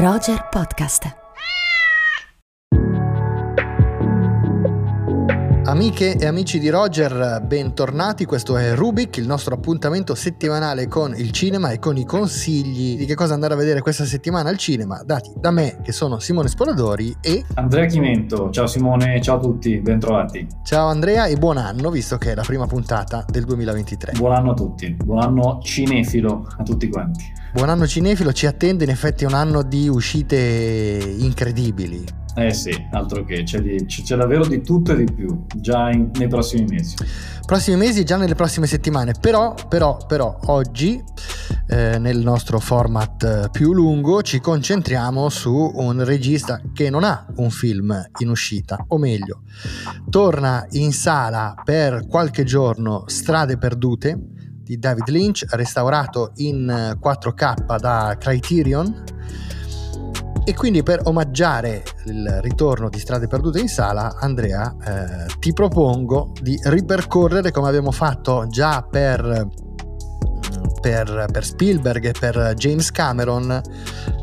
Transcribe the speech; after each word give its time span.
Roger 0.00 0.48
Podcast. 0.48 1.14
Amiche 5.64 6.16
e 6.16 6.24
amici 6.24 6.58
di 6.58 6.70
Roger, 6.70 7.42
bentornati. 7.46 8.24
Questo 8.24 8.56
è 8.56 8.74
Rubik, 8.74 9.18
il 9.18 9.26
nostro 9.26 9.54
appuntamento 9.54 10.14
settimanale 10.14 10.88
con 10.88 11.12
il 11.14 11.32
cinema 11.32 11.72
e 11.72 11.78
con 11.78 11.98
i 11.98 12.06
consigli 12.06 12.96
di 12.96 13.04
che 13.04 13.14
cosa 13.14 13.34
andare 13.34 13.52
a 13.52 13.56
vedere 13.58 13.82
questa 13.82 14.06
settimana 14.06 14.48
al 14.48 14.56
cinema, 14.56 15.02
dati 15.04 15.32
da 15.36 15.50
me, 15.50 15.80
che 15.82 15.92
sono 15.92 16.18
Simone 16.18 16.48
Sporadori 16.48 17.14
e 17.20 17.44
Andrea 17.56 17.84
Chimento. 17.84 18.48
Ciao 18.48 18.66
Simone, 18.66 19.20
ciao 19.20 19.36
a 19.36 19.40
tutti, 19.40 19.80
bentrovati. 19.80 20.46
Ciao 20.64 20.88
Andrea 20.88 21.26
e 21.26 21.36
buon 21.36 21.58
anno, 21.58 21.90
visto 21.90 22.16
che 22.16 22.32
è 22.32 22.34
la 22.34 22.44
prima 22.44 22.66
puntata 22.66 23.22
del 23.28 23.44
2023. 23.44 24.12
Buon 24.16 24.32
anno 24.32 24.52
a 24.52 24.54
tutti, 24.54 24.94
buon 24.94 25.20
anno 25.22 25.60
cinefilo 25.62 26.48
a 26.56 26.62
tutti 26.62 26.88
quanti. 26.88 27.39
Buon 27.52 27.68
anno 27.68 27.84
cinefilo, 27.84 28.32
ci 28.32 28.46
attende 28.46 28.84
in 28.84 28.90
effetti 28.90 29.24
un 29.24 29.34
anno 29.34 29.62
di 29.62 29.88
uscite 29.88 30.36
incredibili. 31.18 32.04
Eh 32.36 32.54
sì, 32.54 32.70
altro 32.92 33.24
che, 33.24 33.42
c'è, 33.42 33.60
di, 33.60 33.86
c'è 33.86 34.14
davvero 34.14 34.46
di 34.46 34.62
tutto 34.62 34.92
e 34.92 35.04
di 35.04 35.12
più, 35.12 35.46
già 35.56 35.90
in, 35.90 36.12
nei 36.14 36.28
prossimi 36.28 36.64
mesi. 36.68 36.94
Prossimi 37.44 37.76
mesi, 37.76 38.04
già 38.04 38.16
nelle 38.16 38.36
prossime 38.36 38.68
settimane, 38.68 39.14
però, 39.20 39.54
però, 39.68 39.96
però 39.96 40.38
oggi 40.44 41.02
eh, 41.66 41.98
nel 41.98 42.18
nostro 42.18 42.60
format 42.60 43.22
eh, 43.24 43.48
più 43.50 43.72
lungo 43.72 44.22
ci 44.22 44.38
concentriamo 44.38 45.28
su 45.28 45.72
un 45.74 46.04
regista 46.04 46.60
che 46.72 46.88
non 46.88 47.02
ha 47.02 47.26
un 47.38 47.50
film 47.50 48.00
in 48.18 48.28
uscita, 48.28 48.84
o 48.86 48.96
meglio, 48.96 49.42
torna 50.08 50.64
in 50.70 50.92
sala 50.92 51.60
per 51.64 52.06
qualche 52.06 52.44
giorno 52.44 53.02
Strade 53.08 53.58
Perdute 53.58 54.38
di 54.70 54.78
David 54.78 55.08
Lynch, 55.08 55.44
restaurato 55.50 56.30
in 56.36 56.96
4K 57.02 57.76
da 57.76 58.16
Criterion 58.16 59.02
e 60.44 60.54
quindi 60.54 60.84
per 60.84 61.00
omaggiare 61.04 61.82
il 62.04 62.38
ritorno 62.40 62.88
di 62.88 63.00
Strade 63.00 63.26
Perdute 63.26 63.58
in 63.58 63.68
sala, 63.68 64.14
Andrea, 64.20 64.72
eh, 64.80 65.26
ti 65.40 65.52
propongo 65.52 66.32
di 66.40 66.56
ripercorrere 66.62 67.50
come 67.50 67.66
abbiamo 67.66 67.90
fatto 67.90 68.46
già 68.46 68.82
per, 68.88 69.48
per, 70.80 71.26
per 71.32 71.44
Spielberg 71.44 72.04
e 72.04 72.14
per 72.16 72.54
James 72.54 72.92
Cameron 72.92 73.60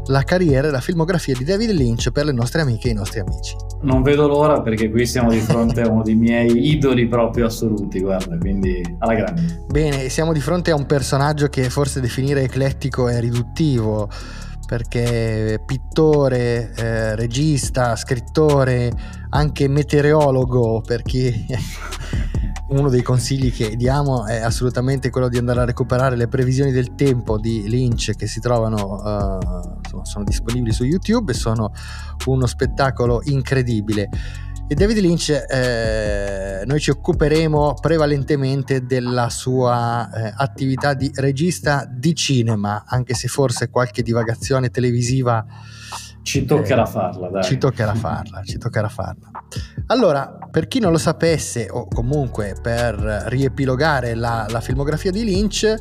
la 0.05 0.23
carriera 0.23 0.69
e 0.69 0.71
la 0.71 0.79
filmografia 0.79 1.35
di 1.35 1.43
David 1.43 1.71
Lynch 1.71 2.09
per 2.11 2.23
le 2.23 2.31
nostre 2.31 2.61
amiche 2.61 2.87
e 2.87 2.91
i 2.91 2.95
nostri 2.95 3.19
amici. 3.19 3.66
Non 3.81 4.01
vedo 4.01 4.27
l'ora 4.27 4.61
perché 4.61 4.89
qui 4.89 5.05
siamo 5.05 5.29
di 5.29 5.39
fronte 5.39 5.81
a 5.81 5.89
uno 5.89 6.01
dei 6.01 6.15
miei 6.15 6.71
idoli 6.71 7.07
proprio 7.07 7.45
assoluti, 7.45 7.99
guarda, 7.99 8.37
quindi 8.37 8.81
alla 8.99 9.13
grande. 9.13 9.65
Bene, 9.67 10.09
siamo 10.09 10.33
di 10.33 10.39
fronte 10.39 10.71
a 10.71 10.75
un 10.75 10.85
personaggio 10.85 11.47
che 11.47 11.69
forse 11.69 12.01
definire 12.01 12.41
eclettico 12.41 13.07
è 13.07 13.19
riduttivo 13.19 14.09
perché 14.67 15.61
pittore, 15.65 16.73
eh, 16.75 17.15
regista, 17.15 17.95
scrittore, 17.95 18.91
anche 19.29 19.69
meteorologo, 19.69 20.81
perché 20.85 21.45
uno 22.69 22.89
dei 22.89 23.01
consigli 23.01 23.51
che 23.51 23.75
diamo 23.75 24.25
è 24.25 24.41
assolutamente 24.41 25.09
quello 25.09 25.29
di 25.29 25.37
andare 25.37 25.61
a 25.61 25.65
recuperare 25.65 26.15
le 26.15 26.27
previsioni 26.27 26.71
del 26.71 26.95
tempo 26.95 27.39
di 27.39 27.67
Lynch 27.67 28.15
che 28.15 28.27
si 28.27 28.39
trovano, 28.39 28.95
uh, 28.95 30.03
sono 30.03 30.25
disponibili 30.25 30.73
su 30.73 30.83
YouTube 30.83 31.31
e 31.31 31.35
sono 31.35 31.71
uno 32.25 32.45
spettacolo 32.45 33.21
incredibile. 33.23 34.09
E 34.69 34.75
David 34.75 34.97
Lynch, 34.97 35.29
eh, 35.29 36.63
noi 36.65 36.79
ci 36.81 36.89
occuperemo 36.89 37.75
prevalentemente 37.79 38.85
della 38.85 39.29
sua 39.29 40.09
eh, 40.11 40.33
attività 40.35 40.93
di 40.93 41.09
regista 41.15 41.89
di 41.89 42.13
cinema, 42.13 42.83
anche 42.85 43.13
se 43.13 43.29
forse 43.29 43.69
qualche 43.69 44.03
divagazione 44.03 44.69
televisiva 44.69 45.45
ci 46.27 46.43
toccherà 46.43 46.83
eh, 46.83 46.87
farla, 46.87 47.29
dai. 47.29 47.43
Ci 47.43 47.57
toccherà 47.57 47.93
farla, 47.93 48.43
ci 48.43 48.57
toccherà 48.57 48.89
farla. 48.89 49.31
Allora, 49.87 50.37
per 50.51 50.67
chi 50.67 50.79
non 50.79 50.91
lo 50.91 50.97
sapesse, 50.97 51.69
o 51.71 51.87
comunque 51.87 52.53
per 52.61 52.95
riepilogare 53.27 54.13
la, 54.13 54.45
la 54.49 54.59
filmografia 54.59 55.09
di 55.09 55.23
Lynch, 55.23 55.73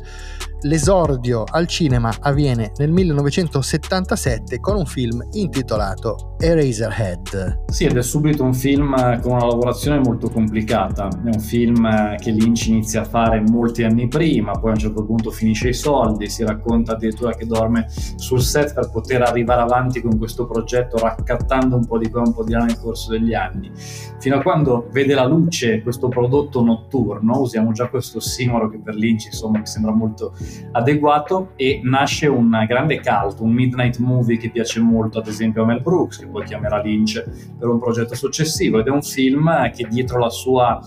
l'esordio 0.61 1.43
al 1.45 1.67
cinema 1.67 2.11
avviene 2.21 2.71
nel 2.77 2.91
1977 2.91 4.59
con 4.59 4.75
un 4.75 4.85
film 4.85 5.25
intitolato 5.31 6.35
Eraserhead. 6.39 7.65
Sì, 7.67 7.85
ed 7.85 7.97
è 7.97 8.01
subito 8.01 8.43
un 8.43 8.53
film 8.53 8.95
con 9.21 9.33
una 9.33 9.45
lavorazione 9.45 9.99
molto 9.99 10.29
complicata. 10.29 11.07
È 11.07 11.29
un 11.33 11.39
film 11.39 12.15
che 12.17 12.31
Lynch 12.31 12.67
inizia 12.67 13.01
a 13.01 13.05
fare 13.05 13.41
molti 13.41 13.83
anni 13.83 14.07
prima, 14.07 14.51
poi 14.51 14.71
a 14.71 14.73
un 14.73 14.79
certo 14.79 15.03
punto 15.03 15.31
finisce 15.31 15.69
i 15.69 15.73
soldi, 15.73 16.29
si 16.29 16.43
racconta 16.43 16.93
addirittura 16.93 17.33
che 17.33 17.45
dorme 17.45 17.87
sul 18.15 18.41
set 18.41 18.73
per 18.73 18.89
poter 18.91 19.21
arrivare 19.23 19.61
avanti 19.61 20.01
con 20.01 20.17
questo 20.17 20.47
progetto, 20.47 20.97
raccattando 20.97 21.75
un 21.75 21.85
po' 21.85 21.97
di 21.97 22.09
qua 22.09 22.21
un 22.21 22.33
po' 22.33 22.43
di 22.43 22.53
là 22.53 22.63
nel 22.63 22.79
corso 22.79 23.11
degli 23.11 23.33
anni. 23.33 23.71
Fino 24.19 24.37
a 24.37 24.41
quando 24.41 24.87
vede 24.91 25.13
la 25.13 25.25
luce 25.25 25.81
questo 25.81 26.07
prodotto 26.07 26.63
notturno, 26.63 27.41
usiamo 27.41 27.71
già 27.71 27.87
questo 27.89 28.19
simolo 28.19 28.69
che 28.69 28.79
per 28.79 28.95
Lynch 28.95 29.25
insomma 29.25 29.59
mi 29.59 29.65
sembra 29.65 29.91
molto 29.91 30.33
adeguato 30.71 31.51
e 31.55 31.81
nasce 31.83 32.27
un 32.27 32.65
grande 32.67 32.99
cult, 32.99 33.39
un 33.39 33.51
midnight 33.51 33.97
movie 33.97 34.37
che 34.37 34.49
piace 34.49 34.79
molto 34.79 35.19
ad 35.19 35.27
esempio 35.27 35.63
a 35.63 35.65
Mel 35.65 35.81
Brooks, 35.81 36.19
che 36.19 36.27
poi 36.27 36.45
chiamerà 36.45 36.81
Lynch 36.81 37.23
per 37.57 37.67
un 37.67 37.79
progetto 37.79 38.15
successivo 38.15 38.79
ed 38.79 38.87
è 38.87 38.91
un 38.91 39.01
film 39.01 39.71
che 39.71 39.87
dietro 39.89 40.19
la 40.19 40.29
sua 40.29 40.79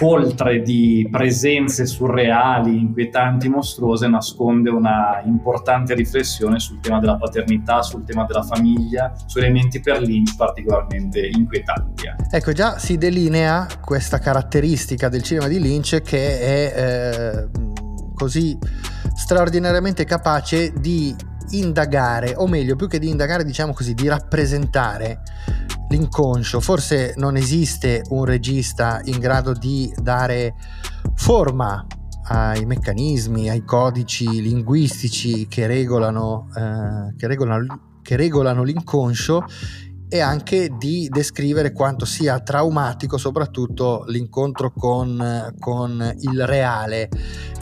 coltre 0.00 0.62
di 0.62 1.06
presenze 1.10 1.84
surreali, 1.84 2.74
inquietanti, 2.78 3.50
mostruose, 3.50 4.08
nasconde 4.08 4.70
una 4.70 5.20
importante 5.26 5.92
riflessione 5.94 6.58
sul 6.58 6.80
tema 6.80 6.98
della 7.00 7.16
paternità, 7.16 7.82
sul 7.82 8.04
tema 8.04 8.24
della 8.24 8.42
famiglia, 8.42 9.12
su 9.26 9.38
elementi 9.38 9.80
per 9.80 10.00
Lynch 10.00 10.36
particolarmente 10.36 11.28
inquietanti. 11.30 12.04
Ecco, 12.30 12.52
già 12.52 12.78
si 12.78 12.96
delinea 12.96 13.66
questa 13.78 14.18
caratteristica 14.18 15.10
del 15.10 15.22
cinema 15.22 15.48
di 15.48 15.60
Lynch 15.60 16.00
che 16.00 16.40
è 16.40 16.72
eh, 16.76 17.69
così 18.20 18.58
straordinariamente 19.14 20.04
capace 20.04 20.74
di 20.78 21.16
indagare, 21.52 22.34
o 22.36 22.46
meglio, 22.46 22.76
più 22.76 22.86
che 22.86 22.98
di 22.98 23.08
indagare, 23.08 23.44
diciamo 23.44 23.72
così, 23.72 23.94
di 23.94 24.08
rappresentare 24.08 25.22
l'inconscio. 25.88 26.60
Forse 26.60 27.14
non 27.16 27.36
esiste 27.36 28.02
un 28.10 28.26
regista 28.26 29.00
in 29.04 29.18
grado 29.18 29.54
di 29.54 29.90
dare 29.96 30.54
forma 31.14 31.86
ai 32.24 32.66
meccanismi, 32.66 33.48
ai 33.48 33.64
codici 33.64 34.42
linguistici 34.42 35.48
che 35.48 35.66
regolano, 35.66 36.48
eh, 36.54 37.16
che 37.16 37.26
regolano, 37.26 37.98
che 38.02 38.16
regolano 38.16 38.62
l'inconscio 38.62 39.46
e 40.12 40.18
anche 40.18 40.70
di 40.76 41.08
descrivere 41.08 41.72
quanto 41.72 42.04
sia 42.04 42.40
traumatico 42.40 43.16
soprattutto 43.16 44.04
l'incontro 44.08 44.72
con, 44.72 45.54
con 45.60 46.14
il 46.18 46.46
reale 46.46 47.08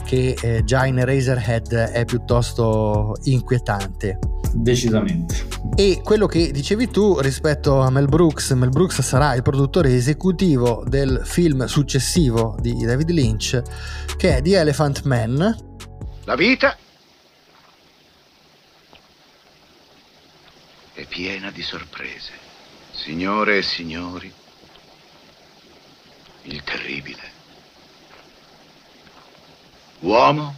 che 0.03 0.35
eh, 0.41 0.63
già 0.63 0.87
in 0.87 0.97
Eraserhead 0.97 1.71
è 1.71 2.03
piuttosto 2.05 3.15
inquietante. 3.25 4.17
Decisamente. 4.51 5.47
E 5.75 6.01
quello 6.03 6.25
che 6.25 6.49
dicevi 6.49 6.89
tu 6.89 7.19
rispetto 7.19 7.81
a 7.81 7.91
Mel 7.91 8.07
Brooks, 8.07 8.49
Mel 8.51 8.69
Brooks 8.69 9.01
sarà 9.01 9.35
il 9.35 9.43
produttore 9.43 9.93
esecutivo 9.93 10.83
del 10.87 11.21
film 11.23 11.65
successivo 11.65 12.55
di 12.59 12.83
David 12.83 13.11
Lynch, 13.11 13.61
che 14.17 14.37
è 14.37 14.41
The 14.41 14.57
Elephant 14.57 15.03
Man. 15.03 15.55
La 16.23 16.35
vita 16.35 16.75
è 20.99 21.05
piena 21.05 21.49
di 21.49 21.61
sorprese. 21.61 22.31
Signore 22.91 23.59
e 23.59 23.61
signori, 23.61 24.31
il 26.43 26.63
terribile. 26.63 27.37
Uomo, 29.99 30.55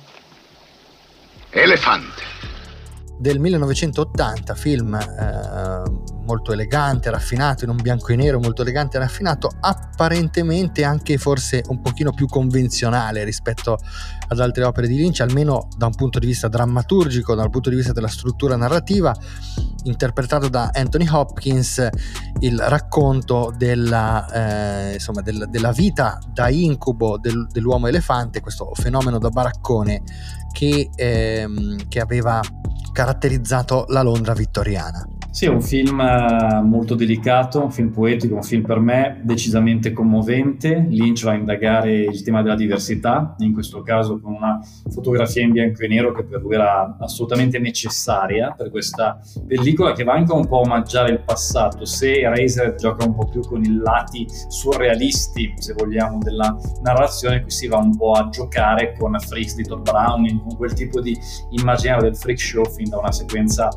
elefante. 1.49 2.23
Del 3.19 3.39
1980, 3.39 4.55
film 4.55 4.95
eh, 4.95 6.00
molto 6.31 6.53
elegante, 6.53 7.09
raffinato, 7.09 7.65
in 7.65 7.71
un 7.71 7.75
bianco 7.81 8.13
e 8.13 8.15
nero 8.15 8.39
molto 8.39 8.61
elegante 8.61 8.95
e 8.95 9.01
raffinato, 9.01 9.49
apparentemente 9.59 10.85
anche 10.85 11.17
forse 11.17 11.61
un 11.67 11.81
pochino 11.81 12.13
più 12.13 12.25
convenzionale 12.25 13.25
rispetto 13.25 13.77
ad 14.29 14.39
altre 14.39 14.63
opere 14.63 14.87
di 14.87 14.95
Lynch, 14.95 15.19
almeno 15.19 15.67
da 15.77 15.87
un 15.87 15.95
punto 15.95 16.19
di 16.19 16.27
vista 16.27 16.47
drammaturgico, 16.47 17.35
dal 17.35 17.49
punto 17.49 17.69
di 17.69 17.75
vista 17.75 17.91
della 17.91 18.07
struttura 18.07 18.55
narrativa, 18.55 19.13
interpretato 19.83 20.47
da 20.47 20.69
Anthony 20.71 21.07
Hopkins, 21.09 21.85
il 22.39 22.57
racconto 22.57 23.53
della, 23.57 24.89
eh, 24.89 24.93
insomma, 24.93 25.21
del, 25.21 25.47
della 25.49 25.71
vita 25.73 26.17
da 26.31 26.49
incubo 26.49 27.17
del, 27.17 27.45
dell'uomo 27.51 27.87
elefante, 27.87 28.39
questo 28.39 28.71
fenomeno 28.73 29.19
da 29.19 29.29
baraccone 29.29 30.01
che, 30.53 30.89
ehm, 30.95 31.89
che 31.89 31.99
aveva 31.99 32.39
caratterizzato 32.93 33.85
la 33.89 34.01
Londra 34.01 34.33
vittoriana. 34.33 35.05
Sì, 35.33 35.45
è 35.45 35.47
un 35.47 35.61
film 35.61 35.97
eh, 36.01 36.61
molto 36.61 36.93
delicato, 36.93 37.63
un 37.63 37.71
film 37.71 37.89
poetico, 37.91 38.35
un 38.35 38.43
film 38.43 38.63
per 38.63 38.79
me 38.79 39.21
decisamente 39.23 39.93
commovente. 39.93 40.85
Lynch 40.89 41.23
va 41.23 41.31
a 41.31 41.35
indagare 41.35 42.01
il 42.01 42.21
tema 42.21 42.41
della 42.41 42.55
diversità, 42.55 43.33
in 43.39 43.53
questo 43.53 43.81
caso 43.81 44.19
con 44.19 44.33
una 44.33 44.59
fotografia 44.91 45.41
in 45.41 45.51
bianco 45.51 45.83
e 45.83 45.87
nero 45.87 46.11
che 46.11 46.25
per 46.25 46.41
lui 46.41 46.55
era 46.55 46.97
assolutamente 46.99 47.59
necessaria 47.59 48.53
per 48.57 48.69
questa 48.69 49.21
pellicola 49.47 49.93
che 49.93 50.03
va 50.03 50.15
anche 50.15 50.33
un 50.33 50.45
po' 50.45 50.57
a 50.57 50.63
omaggiare 50.65 51.11
il 51.11 51.21
passato. 51.21 51.85
Se 51.85 52.27
Razer 52.27 52.75
gioca 52.75 53.05
un 53.05 53.15
po' 53.15 53.29
più 53.29 53.39
con 53.39 53.63
i 53.63 53.73
lati 53.73 54.27
surrealisti, 54.49 55.53
se 55.55 55.73
vogliamo, 55.73 56.17
della 56.17 56.53
narrazione, 56.83 57.41
qui 57.41 57.51
si 57.51 57.67
va 57.67 57.77
un 57.77 57.95
po' 57.95 58.11
a 58.11 58.27
giocare 58.27 58.97
con 58.99 59.17
Freaks 59.17 59.55
di 59.55 59.63
Todd 59.63 59.81
Browning, 59.81 60.41
con 60.41 60.57
quel 60.57 60.73
tipo 60.73 60.99
di 60.99 61.17
immaginario 61.51 62.03
del 62.03 62.17
freak 62.17 62.37
show 62.37 62.65
fin 62.65 62.89
da 62.89 62.97
una 62.97 63.13
sequenza 63.13 63.69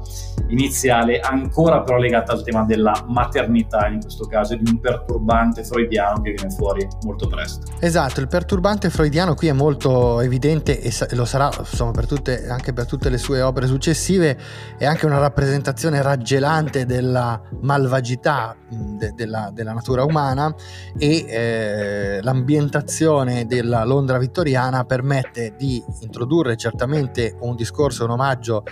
iniziale 0.49 1.21
ancora 1.21 1.83
però 1.83 1.99
legata 1.99 2.33
al 2.33 2.43
tema 2.43 2.65
della 2.65 3.05
maternità 3.09 3.87
in 3.89 4.01
questo 4.01 4.27
caso 4.27 4.57
di 4.57 4.71
un 4.71 4.81
perturbante 4.81 5.65
freudiano 5.65 6.21
che 6.21 6.33
viene 6.33 6.51
fuori 6.51 6.87
molto 7.03 7.27
presto. 7.27 7.73
Esatto, 7.81 8.21
il 8.21 8.29
perturbante 8.29 8.91
freudiano 8.91 9.35
qui 9.35 9.49
è 9.49 9.53
molto 9.53 10.21
evidente 10.21 10.81
e 10.81 10.93
lo 11.11 11.25
sarà 11.25 11.51
insomma 11.59 11.93
per 11.93 12.07
tutte, 12.07 12.47
anche 12.49 12.73
per 12.73 12.87
tutte 12.87 13.09
le 13.09 13.19
sue 13.19 13.41
opere 13.41 13.67
successive, 13.67 14.39
è 14.79 14.85
anche 14.85 15.07
una 15.07 15.19
rappresentazione 15.19 16.03
raggelante 16.03 16.87
della 16.87 17.41
malvagità 17.61 18.57
de, 18.69 19.13
della, 19.15 19.51
della, 19.53 19.73
natura 19.73 20.05
umana 20.05 20.55
e 20.99 21.25
eh, 21.27 22.23
l'ambientazione 22.23 23.47
della 23.47 23.85
Londra 23.85 24.19
vittoriana 24.19 24.85
permette 24.85 25.55
di 25.57 25.83
introdurre 26.01 26.57
certamente 26.57 27.37
un 27.41 27.55
discorso, 27.55 28.05
un 28.05 28.11
omaggio 28.11 28.65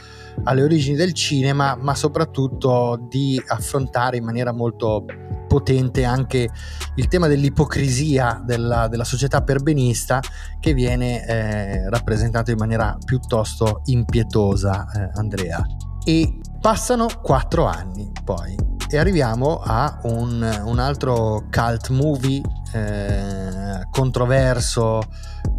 alle 0.44 0.62
origini 0.62 0.96
del 0.96 1.12
cinema, 1.12 1.76
ma 1.80 1.94
soprattutto 1.94 3.06
di 3.08 3.42
affrontare 3.48 4.16
in 4.16 4.24
maniera 4.24 4.52
molto 4.52 5.04
potente 5.46 6.04
anche 6.04 6.48
il 6.96 7.08
tema 7.08 7.26
dell'ipocrisia 7.26 8.42
della, 8.44 8.88
della 8.88 9.04
società 9.04 9.42
perbenista 9.42 10.20
che 10.60 10.72
viene 10.72 11.26
eh, 11.26 11.90
rappresentato 11.90 12.50
in 12.50 12.56
maniera 12.56 12.96
piuttosto 13.04 13.82
impietosa, 13.84 14.86
eh, 14.90 15.10
Andrea. 15.14 15.62
E 16.04 16.40
passano 16.60 17.06
quattro 17.22 17.66
anni 17.66 18.10
poi 18.24 18.56
e 18.88 18.98
arriviamo 18.98 19.60
a 19.64 20.00
un, 20.04 20.62
un 20.64 20.78
altro 20.78 21.46
cult 21.50 21.88
movie 21.88 22.42
eh, 22.72 23.86
controverso, 23.90 25.00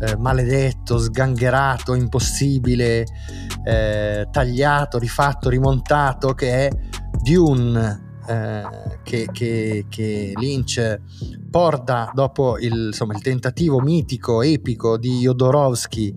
eh, 0.02 0.16
maledetto, 0.18 0.98
sgangherato, 0.98 1.94
impossibile, 1.94 3.06
eh, 3.64 4.28
tagliato, 4.32 4.98
rifatto, 4.98 5.50
rimontato, 5.50 6.34
che 6.34 6.68
è 6.68 6.70
Dune. 7.22 8.03
Eh, 8.26 8.64
che, 9.04 9.28
che, 9.32 9.86
che, 9.90 10.32
Lynch 10.36 11.00
porta 11.52 12.10
dopo 12.14 12.58
il, 12.58 12.88
insomma, 12.88 13.14
il, 13.14 13.22
tentativo 13.22 13.80
mitico, 13.80 14.42
epico 14.42 14.98
di 14.98 15.20
Jodorowsky 15.20 16.16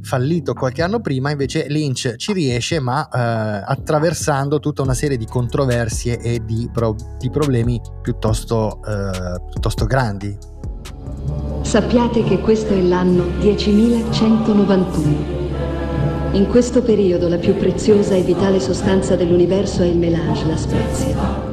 fallito 0.00 0.54
qualche 0.54 0.82
anno 0.82 1.00
prima, 1.00 1.30
invece 1.30 1.66
Lynch 1.68 2.14
ci 2.16 2.32
riesce 2.32 2.78
ma 2.80 3.08
eh, 3.08 3.64
attraversando 3.66 4.60
tutta 4.60 4.82
una 4.82 4.94
serie 4.94 5.16
di 5.16 5.26
controversie 5.26 6.18
e 6.20 6.44
di, 6.44 6.70
pro, 6.72 6.94
di 7.18 7.28
problemi 7.28 7.80
piuttosto, 8.02 8.80
eh, 8.84 9.40
piuttosto 9.50 9.84
grandi. 9.84 10.36
Sappiate 11.62 12.22
che 12.24 12.38
questo 12.40 12.72
è 12.72 12.80
l'anno 12.80 13.38
10191. 13.40 15.36
In 16.32 16.46
questo 16.46 16.82
periodo 16.82 17.28
la 17.28 17.38
più 17.38 17.56
preziosa 17.56 18.14
e 18.14 18.22
vitale 18.22 18.60
sostanza 18.60 19.16
dell'universo 19.16 19.82
è 19.82 19.86
il 19.86 19.96
melange, 19.98 20.46
la 20.46 20.56
spezia. 20.56 21.47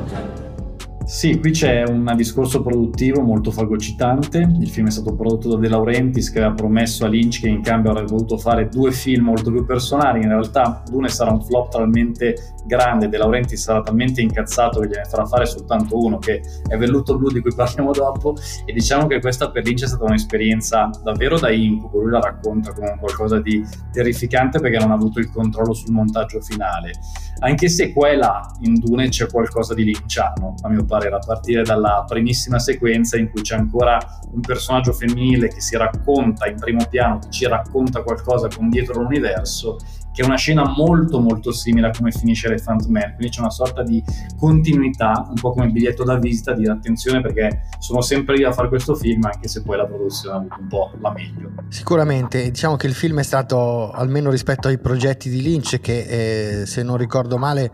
Sì, 1.16 1.40
qui 1.40 1.52
c'è 1.52 1.86
un 1.88 2.12
discorso 2.18 2.62
produttivo 2.62 3.22
molto 3.22 3.50
fagocitante. 3.50 4.40
Il 4.60 4.70
film 4.70 4.88
è 4.88 4.92
stato 4.92 5.16
prodotto 5.16 5.48
da 5.48 5.56
De 5.56 5.70
Laurentiis 5.70 6.30
che 6.30 6.40
aveva 6.40 6.54
promesso 6.54 7.06
a 7.06 7.08
Lynch 7.08 7.40
che 7.40 7.48
in 7.48 7.62
cambio 7.62 7.92
avrebbe 7.92 8.12
voluto 8.12 8.38
fare 8.38 8.68
due 8.68 8.92
film 8.92 9.24
molto 9.24 9.50
più 9.50 9.66
personali. 9.66 10.24
In 10.24 10.28
realtà 10.28 10.84
Dune 10.86 11.08
sarà 11.08 11.32
un 11.32 11.42
flop 11.42 11.72
talmente 11.72 12.58
grande, 12.66 13.08
De 13.08 13.16
Laurentiis 13.16 13.62
sarà 13.62 13.82
talmente 13.82 14.20
incazzato 14.20 14.82
che 14.82 14.88
gliene 14.88 15.06
farà 15.06 15.26
fare 15.26 15.46
soltanto 15.46 15.98
uno, 15.98 16.18
che 16.18 16.42
è 16.68 16.76
Velluto 16.76 17.18
Blu 17.18 17.30
di 17.30 17.40
cui 17.40 17.56
parliamo 17.56 17.94
dopo. 17.94 18.36
E 18.66 18.74
diciamo 18.74 19.08
che 19.08 19.22
questa 19.22 19.50
per 19.52 19.64
Lynch 19.64 19.84
è 19.84 19.88
stata 19.88 20.04
un'esperienza 20.04 20.90
davvero 21.02 21.40
da 21.40 21.50
incubo. 21.50 22.02
Lui 22.02 22.12
la 22.12 22.20
racconta 22.20 22.74
come 22.74 22.98
qualcosa 23.00 23.40
di 23.40 23.66
terrificante 23.90 24.60
perché 24.60 24.80
non 24.80 24.92
ha 24.92 24.96
avuto 24.96 25.20
il 25.20 25.32
controllo 25.32 25.72
sul 25.72 25.94
montaggio 25.94 26.42
finale. 26.42 26.92
Anche 27.40 27.68
se 27.68 27.94
qua 27.94 28.10
e 28.10 28.16
là 28.16 28.50
in 28.62 28.76
Dune 28.76 29.10
c'è 29.10 29.28
qualcosa 29.28 29.74
di 29.74 29.84
linciano, 29.84 30.56
a 30.62 30.70
mio 30.70 30.86
parere 30.86 31.04
a 31.14 31.20
partire 31.20 31.64
dalla 31.64 32.04
primissima 32.08 32.60
sequenza 32.60 33.18
in 33.18 33.30
cui 33.30 33.42
c'è 33.42 33.56
ancora 33.56 33.98
un 34.32 34.42
personaggio 34.42 34.92
femminile 34.94 35.48
che 35.50 35.62
si 35.62 35.78
racconta 35.78 36.48
in 36.48 36.58
primo 36.58 36.86
piano, 36.90 37.20
che 37.20 37.30
ci 37.30 37.48
racconta 37.48 38.02
qualcosa 38.02 38.48
con 38.48 38.70
dietro 38.70 39.02
l'universo 39.02 39.78
che 40.16 40.22
è 40.22 40.26
una 40.26 40.38
scena 40.38 40.64
molto 40.78 41.20
molto 41.20 41.52
simile 41.52 41.88
a 41.88 41.92
come 41.92 42.10
finisce 42.10 42.48
Elephant 42.48 42.88
Man, 42.88 43.16
quindi 43.16 43.36
c'è 43.36 43.42
una 43.42 43.50
sorta 43.50 43.84
di 43.84 44.02
continuità, 44.38 45.26
un 45.28 45.36
po' 45.36 45.52
come 45.52 45.66
il 45.66 45.74
biglietto 45.74 46.06
da 46.06 46.18
visita, 46.18 46.54
di 46.54 46.66
attenzione 46.68 47.20
perché 47.20 47.64
sono 47.80 48.00
sempre 48.00 48.38
lì 48.38 48.46
a 48.46 48.54
fare 48.54 48.70
questo 48.70 48.96
film, 48.96 49.26
anche 49.26 49.50
se 49.50 49.62
poi 49.62 49.76
la 49.76 49.86
produzione 49.86 50.36
ha 50.36 50.38
avuto 50.40 50.56
un 50.58 50.68
po' 50.68 50.92
la 51.02 51.12
meglio. 51.12 51.52
Sicuramente, 51.68 52.50
diciamo 52.50 52.78
che 52.78 52.88
il 52.88 52.94
film 52.94 53.20
è 53.20 53.24
stato, 53.24 53.92
almeno 53.92 54.30
rispetto 54.30 54.70
ai 54.70 54.80
progetti 54.80 55.30
di 55.30 55.42
Lynch, 55.42 55.82
che 55.82 56.62
eh, 56.62 56.66
se 56.66 56.82
non 56.82 56.96
ricordo 56.96 57.38
male, 57.38 57.70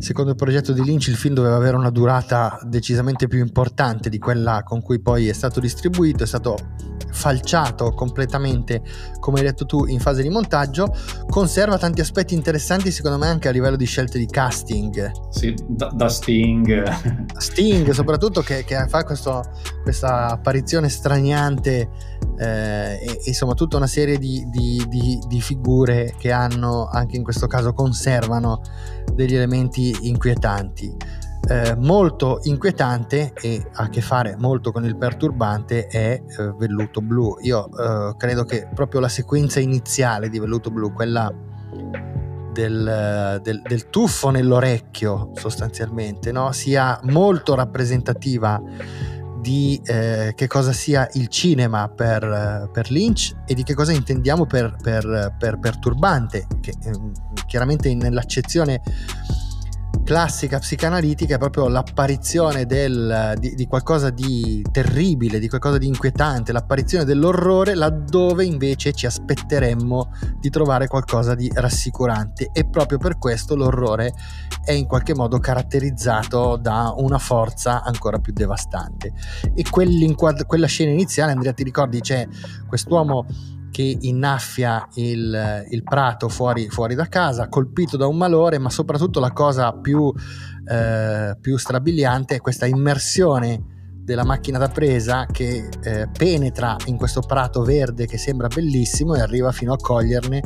secondo 0.00 0.30
il 0.30 0.36
progetto 0.36 0.72
di 0.72 0.82
Lynch 0.82 1.06
il 1.06 1.14
film 1.14 1.34
doveva 1.34 1.54
avere 1.54 1.76
una 1.76 1.90
durata 1.90 2.58
decisamente 2.64 3.28
più 3.28 3.38
importante 3.38 4.08
di 4.08 4.18
quella 4.18 4.64
con 4.64 4.82
cui 4.82 4.98
poi 4.98 5.28
è 5.28 5.32
stato 5.32 5.60
distribuito, 5.60 6.24
è 6.24 6.26
stato 6.26 6.56
falciato 7.16 7.92
completamente, 7.92 8.82
come 9.20 9.38
hai 9.38 9.46
detto 9.46 9.64
tu, 9.64 9.86
in 9.86 10.00
fase 10.00 10.22
di 10.22 10.28
montaggio, 10.28 10.94
conserva 11.28 11.75
tanti 11.78 12.00
aspetti 12.00 12.34
interessanti 12.34 12.90
secondo 12.90 13.18
me 13.18 13.26
anche 13.26 13.48
a 13.48 13.50
livello 13.50 13.76
di 13.76 13.84
scelte 13.84 14.18
di 14.18 14.26
casting. 14.26 15.10
Sì, 15.30 15.54
da, 15.66 15.90
da 15.92 16.08
Sting. 16.08 16.82
Sting 17.36 17.90
soprattutto 17.90 18.42
che, 18.42 18.64
che 18.64 18.86
fa 18.88 19.04
questo, 19.04 19.42
questa 19.82 20.28
apparizione 20.28 20.88
straniante 20.88 21.88
eh, 22.38 22.98
e 23.00 23.20
insomma 23.24 23.54
tutta 23.54 23.76
una 23.76 23.86
serie 23.86 24.18
di, 24.18 24.44
di, 24.50 24.84
di, 24.88 25.18
di 25.26 25.40
figure 25.40 26.14
che 26.18 26.32
hanno, 26.32 26.86
anche 26.86 27.16
in 27.16 27.22
questo 27.22 27.46
caso 27.46 27.72
conservano 27.72 28.60
degli 29.14 29.34
elementi 29.34 30.08
inquietanti 30.08 31.24
eh, 31.48 31.76
molto 31.76 32.40
inquietante 32.42 33.32
e 33.40 33.64
ha 33.74 33.84
a 33.84 33.88
che 33.88 34.00
fare 34.00 34.36
molto 34.36 34.72
con 34.72 34.84
il 34.84 34.96
perturbante 34.96 35.86
è 35.86 36.20
eh, 36.26 36.54
Velluto 36.56 37.00
Blu. 37.00 37.36
Io 37.42 37.68
eh, 37.68 38.16
credo 38.16 38.44
che 38.44 38.68
proprio 38.74 39.00
la 39.00 39.08
sequenza 39.08 39.60
iniziale 39.60 40.28
di 40.28 40.38
Velluto 40.38 40.70
Blu, 40.70 40.92
quella 40.92 41.32
del, 42.56 43.40
del, 43.42 43.60
del 43.60 43.90
tuffo 43.90 44.30
nell'orecchio 44.30 45.32
sostanzialmente, 45.34 46.32
no? 46.32 46.52
sia 46.52 46.98
molto 47.02 47.54
rappresentativa 47.54 48.58
di 49.38 49.78
eh, 49.84 50.32
che 50.34 50.46
cosa 50.46 50.72
sia 50.72 51.06
il 51.12 51.28
cinema 51.28 51.88
per, 51.88 52.70
per, 52.72 52.90
Lynch 52.90 53.32
e 53.46 53.54
di 53.54 53.62
che 53.62 53.74
cosa 53.74 53.92
intendiamo 53.92 54.46
per, 54.46 54.74
per, 54.82 55.34
per 55.38 55.58
perturbante, 55.58 56.46
che 56.60 56.72
eh, 56.82 57.00
chiaramente 57.46 57.94
nell'accezione 57.94 58.80
classica 60.06 60.60
psicanalitica 60.60 61.34
è 61.34 61.38
proprio 61.38 61.66
l'apparizione 61.66 62.64
del, 62.64 63.34
di, 63.40 63.56
di, 63.56 63.66
qualcosa 63.66 64.10
di 64.10 64.64
terribile, 64.70 65.40
di 65.40 65.48
qualcosa 65.48 65.78
di 65.78 65.88
inquietante, 65.88 66.52
l'apparizione 66.52 67.04
dell'orrore 67.04 67.74
laddove 67.74 68.44
invece 68.44 68.92
ci 68.92 69.06
aspetteremmo 69.06 70.12
di 70.38 70.48
trovare 70.48 70.86
qualcosa 70.86 71.34
di 71.34 71.50
rassicurante 71.52 72.50
e 72.52 72.68
proprio 72.68 72.98
per 72.98 73.18
questo 73.18 73.56
l'orrore 73.56 74.12
è 74.64 74.70
in 74.70 74.86
qualche 74.86 75.12
modo 75.12 75.40
caratterizzato 75.40 76.56
da 76.56 76.94
una 76.96 77.18
forza 77.18 77.82
ancora 77.82 78.20
più 78.20 78.32
devastante. 78.32 79.12
E 79.54 79.64
quella 79.68 80.66
scena 80.68 80.92
iniziale, 80.92 81.32
Andrea 81.32 81.52
ti 81.52 81.64
ricordi, 81.64 81.98
c'è 81.98 82.28
quest'uomo 82.68 83.26
che 83.76 83.98
innaffia 84.00 84.88
il, 84.94 85.66
il 85.68 85.82
prato 85.82 86.30
fuori, 86.30 86.70
fuori, 86.70 86.94
da 86.94 87.08
casa, 87.08 87.50
colpito 87.50 87.98
da 87.98 88.06
un 88.06 88.16
malore, 88.16 88.56
ma 88.56 88.70
soprattutto 88.70 89.20
la 89.20 89.32
cosa 89.32 89.74
più, 89.74 90.10
eh, 90.66 91.36
più 91.38 91.58
strabiliante 91.58 92.36
è 92.36 92.40
questa 92.40 92.64
immersione 92.64 93.74
della 94.02 94.24
macchina 94.24 94.56
da 94.56 94.68
presa 94.68 95.26
che 95.30 95.68
eh, 95.82 96.08
penetra 96.10 96.76
in 96.86 96.96
questo 96.96 97.20
prato 97.20 97.64
verde 97.64 98.06
che 98.06 98.16
sembra 98.16 98.48
bellissimo 98.48 99.14
e 99.14 99.20
arriva 99.20 99.52
fino 99.52 99.74
a 99.74 99.76
coglierne 99.76 100.40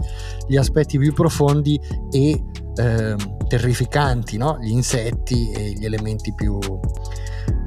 gli 0.49 0.57
aspetti 0.57 0.99
più 0.99 1.13
profondi 1.13 1.81
e 2.11 2.31
eh, 2.75 3.17
terrificanti, 3.47 4.39
no? 4.39 4.59
gli 4.61 4.73
insetti 4.73 5.53
e 5.53 5.75
gli 5.75 5.85
elementi 5.85 6.35
più, 6.35 6.59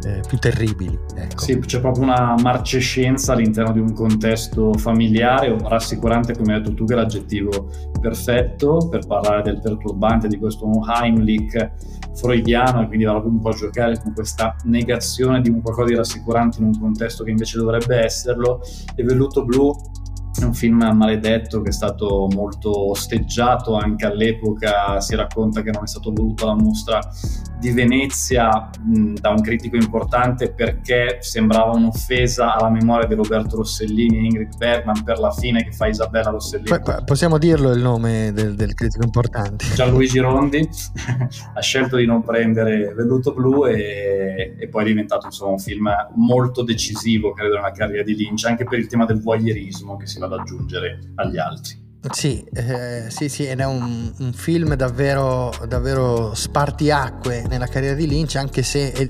eh, 0.05 0.21
più 0.27 0.37
terribili. 0.37 0.97
Ecco. 1.15 1.41
Sì, 1.41 1.59
c'è 1.59 1.79
proprio 1.79 2.03
una 2.03 2.35
marcescenza 2.41 3.33
all'interno 3.33 3.71
di 3.71 3.79
un 3.79 3.93
contesto 3.93 4.73
familiare, 4.73 5.55
rassicurante, 5.63 6.35
come 6.35 6.53
hai 6.53 6.61
detto 6.61 6.73
tu, 6.73 6.85
che 6.85 6.93
è 6.93 6.95
l'aggettivo 6.97 7.69
perfetto 7.99 8.87
per 8.89 9.05
parlare 9.07 9.43
del 9.43 9.59
perturbante 9.61 10.27
di 10.27 10.37
questo 10.37 10.69
Heimlich 10.85 11.71
freudiano 12.15 12.81
e 12.81 12.87
quindi 12.87 13.05
va 13.05 13.13
un 13.13 13.39
po' 13.39 13.49
a 13.49 13.53
giocare 13.53 13.99
con 14.01 14.13
questa 14.13 14.55
negazione 14.65 15.41
di 15.41 15.49
un 15.49 15.61
qualcosa 15.61 15.87
di 15.87 15.95
rassicurante 15.95 16.59
in 16.59 16.65
un 16.65 16.79
contesto 16.79 17.23
che 17.23 17.31
invece 17.31 17.57
dovrebbe 17.57 18.03
esserlo. 18.03 18.61
E 18.95 19.03
Velluto 19.03 19.43
Blu 19.45 19.73
è 20.41 20.43
un 20.43 20.53
film 20.53 20.77
maledetto 20.93 21.61
che 21.61 21.69
è 21.69 21.73
stato 21.73 22.27
molto 22.33 22.89
osteggiato 22.89 23.75
anche 23.75 24.05
all'epoca, 24.05 24.99
si 24.99 25.15
racconta 25.15 25.61
che 25.61 25.71
non 25.71 25.83
è 25.83 25.87
stato 25.87 26.11
voluto 26.11 26.45
alla 26.45 26.61
mostra 26.61 26.99
di 27.59 27.71
Venezia 27.71 28.69
mh, 28.77 29.13
da 29.21 29.29
un 29.29 29.41
critico 29.41 29.77
importante 29.77 30.51
perché 30.51 31.19
sembrava 31.21 31.71
un'offesa 31.71 32.55
alla 32.55 32.69
memoria 32.69 33.07
di 33.07 33.15
Roberto 33.15 33.55
Rossellini 33.55 34.17
e 34.17 34.23
Ingrid 34.23 34.57
Bergman 34.57 35.03
per 35.03 35.17
la 35.19 35.31
fine 35.31 35.63
che 35.63 35.71
fa 35.71 35.87
Isabella 35.87 36.31
Rossellini. 36.31 36.77
Poi, 36.77 37.03
possiamo 37.05 37.37
dirlo 37.37 37.71
il 37.71 37.81
nome 37.81 38.31
del, 38.33 38.55
del 38.55 38.73
critico 38.73 39.05
importante. 39.05 39.65
Gianluigi 39.75 40.19
Rondi 40.19 40.67
ha 41.53 41.61
scelto 41.61 41.95
di 41.95 42.05
non 42.05 42.21
prendere 42.21 42.93
Velluto 42.93 43.33
Blu 43.33 43.65
e, 43.65 44.55
e, 44.59 44.67
poi 44.67 44.83
è 44.83 44.87
diventato 44.87 45.27
insomma, 45.27 45.51
un 45.51 45.59
film 45.59 45.89
molto 46.15 46.63
decisivo 46.63 47.31
credo 47.31 47.55
nella 47.55 47.71
carriera 47.71 48.03
di 48.03 48.15
Lynch 48.15 48.43
anche 48.45 48.65
per 48.65 48.79
il 48.79 48.87
tema 48.87 49.05
del 49.05 49.21
voyeurismo 49.21 49.95
che 49.95 50.05
si 50.05 50.19
va 50.27 50.35
ad 50.35 50.39
aggiungere 50.39 50.99
agli 51.15 51.37
altri. 51.37 51.81
Sì, 52.11 52.43
eh, 52.51 53.05
sì, 53.07 53.29
sì, 53.29 53.45
ed 53.45 53.61
è 53.61 53.65
un, 53.65 54.11
un, 54.19 54.33
film 54.33 54.75
davvero, 54.75 55.53
davvero 55.69 56.33
spartiacque 56.33 57.45
nella 57.47 57.67
carriera 57.67 57.95
di 57.95 58.07
Lynch, 58.07 58.35
anche 58.35 58.61
se 58.61 58.87
eh, 58.87 59.09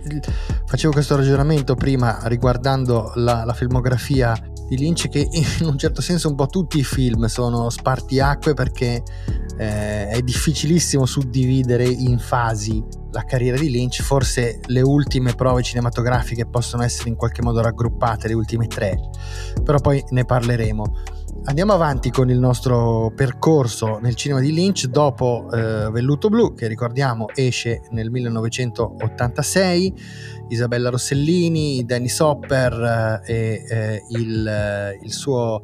facevo 0.67 0.93
questo 0.93 1.15
ragionamento 1.15 1.74
prima 1.74 2.20
riguardando 2.25 3.12
la, 3.15 3.46
la, 3.46 3.53
filmografia 3.53 4.36
di 4.75 4.77
Lynch, 4.77 5.10
che 5.10 5.27
in 5.32 5.46
un 5.68 5.77
certo 5.77 6.01
senso 6.01 6.30
un 6.30 6.36
po' 6.36 6.48
tutti 6.48 6.80
i 6.80 6.84
film 6.84 7.25
sono 7.25 7.70
spartiacque 7.70 8.53
perché 8.53 9.03
eh, 9.58 10.08
è 10.08 10.22
difficilissimo 10.22 11.06
suddividere 11.06 11.86
in 11.86 12.20
fasi 12.20 12.84
la 13.12 13.24
carriera 13.24 13.58
di 13.58 13.70
Lynch, 13.70 14.01
forse 14.01 14.60
le 14.65 14.82
ultime 14.82 15.34
prove 15.34 15.62
cinematografiche 15.62 16.48
possono 16.48 16.84
essere 16.84 17.10
in 17.10 17.15
qualche 17.15 17.44
modo 17.44 17.62
raggruppate, 17.62 18.27
le 18.27 18.34
ultime 18.34 18.68
tre, 18.68 18.98
però 19.63 19.80
poi 19.80 20.03
ne 20.10 20.25
parleremo. 20.25 20.94
Andiamo 21.45 21.73
avanti 21.73 22.09
con 22.09 22.29
il 22.29 22.39
nostro 22.39 23.12
percorso 23.13 24.00
nel 24.01 24.15
cinema 24.15 24.39
di 24.39 24.53
Lynch 24.53 24.85
dopo 24.85 25.50
eh, 25.51 25.89
Velluto 25.91 26.29
Blu, 26.29 26.53
che 26.53 26.67
ricordiamo 26.67 27.27
esce 27.35 27.81
nel 27.91 28.09
1986, 28.09 29.93
Isabella 30.47 30.89
Rossellini, 30.89 31.83
Dennis 31.83 32.17
Hopper 32.19 33.21
eh, 33.25 33.33
e 33.33 33.65
eh, 33.67 34.03
il, 34.12 34.47
eh, 34.47 35.00
il, 35.03 35.12
suo 35.12 35.62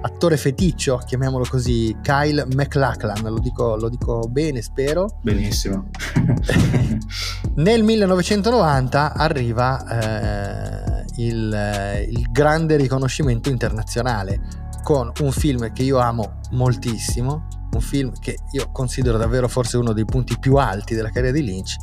attore 0.00 0.36
feticcio, 0.36 1.00
chiamiamolo 1.06 1.44
così, 1.48 1.96
Kyle 2.02 2.44
McLachlan, 2.52 3.22
lo 3.22 3.38
dico, 3.38 3.76
lo 3.76 3.88
dico 3.88 4.26
bene 4.28 4.60
spero. 4.62 5.20
Benissimo. 5.22 5.90
nel 7.54 7.84
1990 7.84 9.12
arriva 9.14 9.86
eh, 9.86 11.04
il, 11.18 12.06
il 12.10 12.26
grande 12.32 12.76
riconoscimento 12.76 13.48
internazionale 13.48 14.59
con 14.82 15.10
un 15.20 15.30
film 15.32 15.72
che 15.72 15.82
io 15.82 15.98
amo 15.98 16.40
moltissimo, 16.52 17.46
un 17.72 17.80
film 17.80 18.12
che 18.18 18.38
io 18.52 18.70
considero 18.72 19.18
davvero 19.18 19.48
forse 19.48 19.76
uno 19.76 19.92
dei 19.92 20.04
punti 20.04 20.38
più 20.38 20.56
alti 20.56 20.94
della 20.94 21.10
carriera 21.10 21.36
di 21.36 21.44
Lynch, 21.44 21.76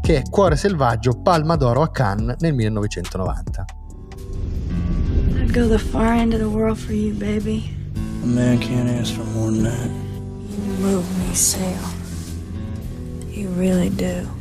che 0.00 0.18
è 0.18 0.22
Cuore 0.28 0.56
selvaggio, 0.56 1.20
Palma 1.22 1.56
d'Oro 1.56 1.82
a 1.82 1.90
Cannes 1.90 2.36
nel 2.40 2.54
1990. 2.54 3.64
I'd 5.40 5.52
go 5.52 5.68
the 5.68 5.78
far 5.78 6.14
end 6.14 6.32
of 6.32 6.40
the 6.40 6.48
world 6.48 6.76
for 6.76 6.92
you, 6.92 7.14
baby. 7.14 7.76
A 8.22 8.26
man 8.26 8.58
can't 8.58 8.88
ask 8.88 9.14
for 9.14 9.24
more 9.34 9.50
than 9.50 9.64
that. 9.64 9.90
You 10.48 10.72
move 10.80 11.04
me, 11.18 11.34
Sale. 11.34 11.98
You 13.30 13.50
really 13.56 13.90
do. 13.94 14.38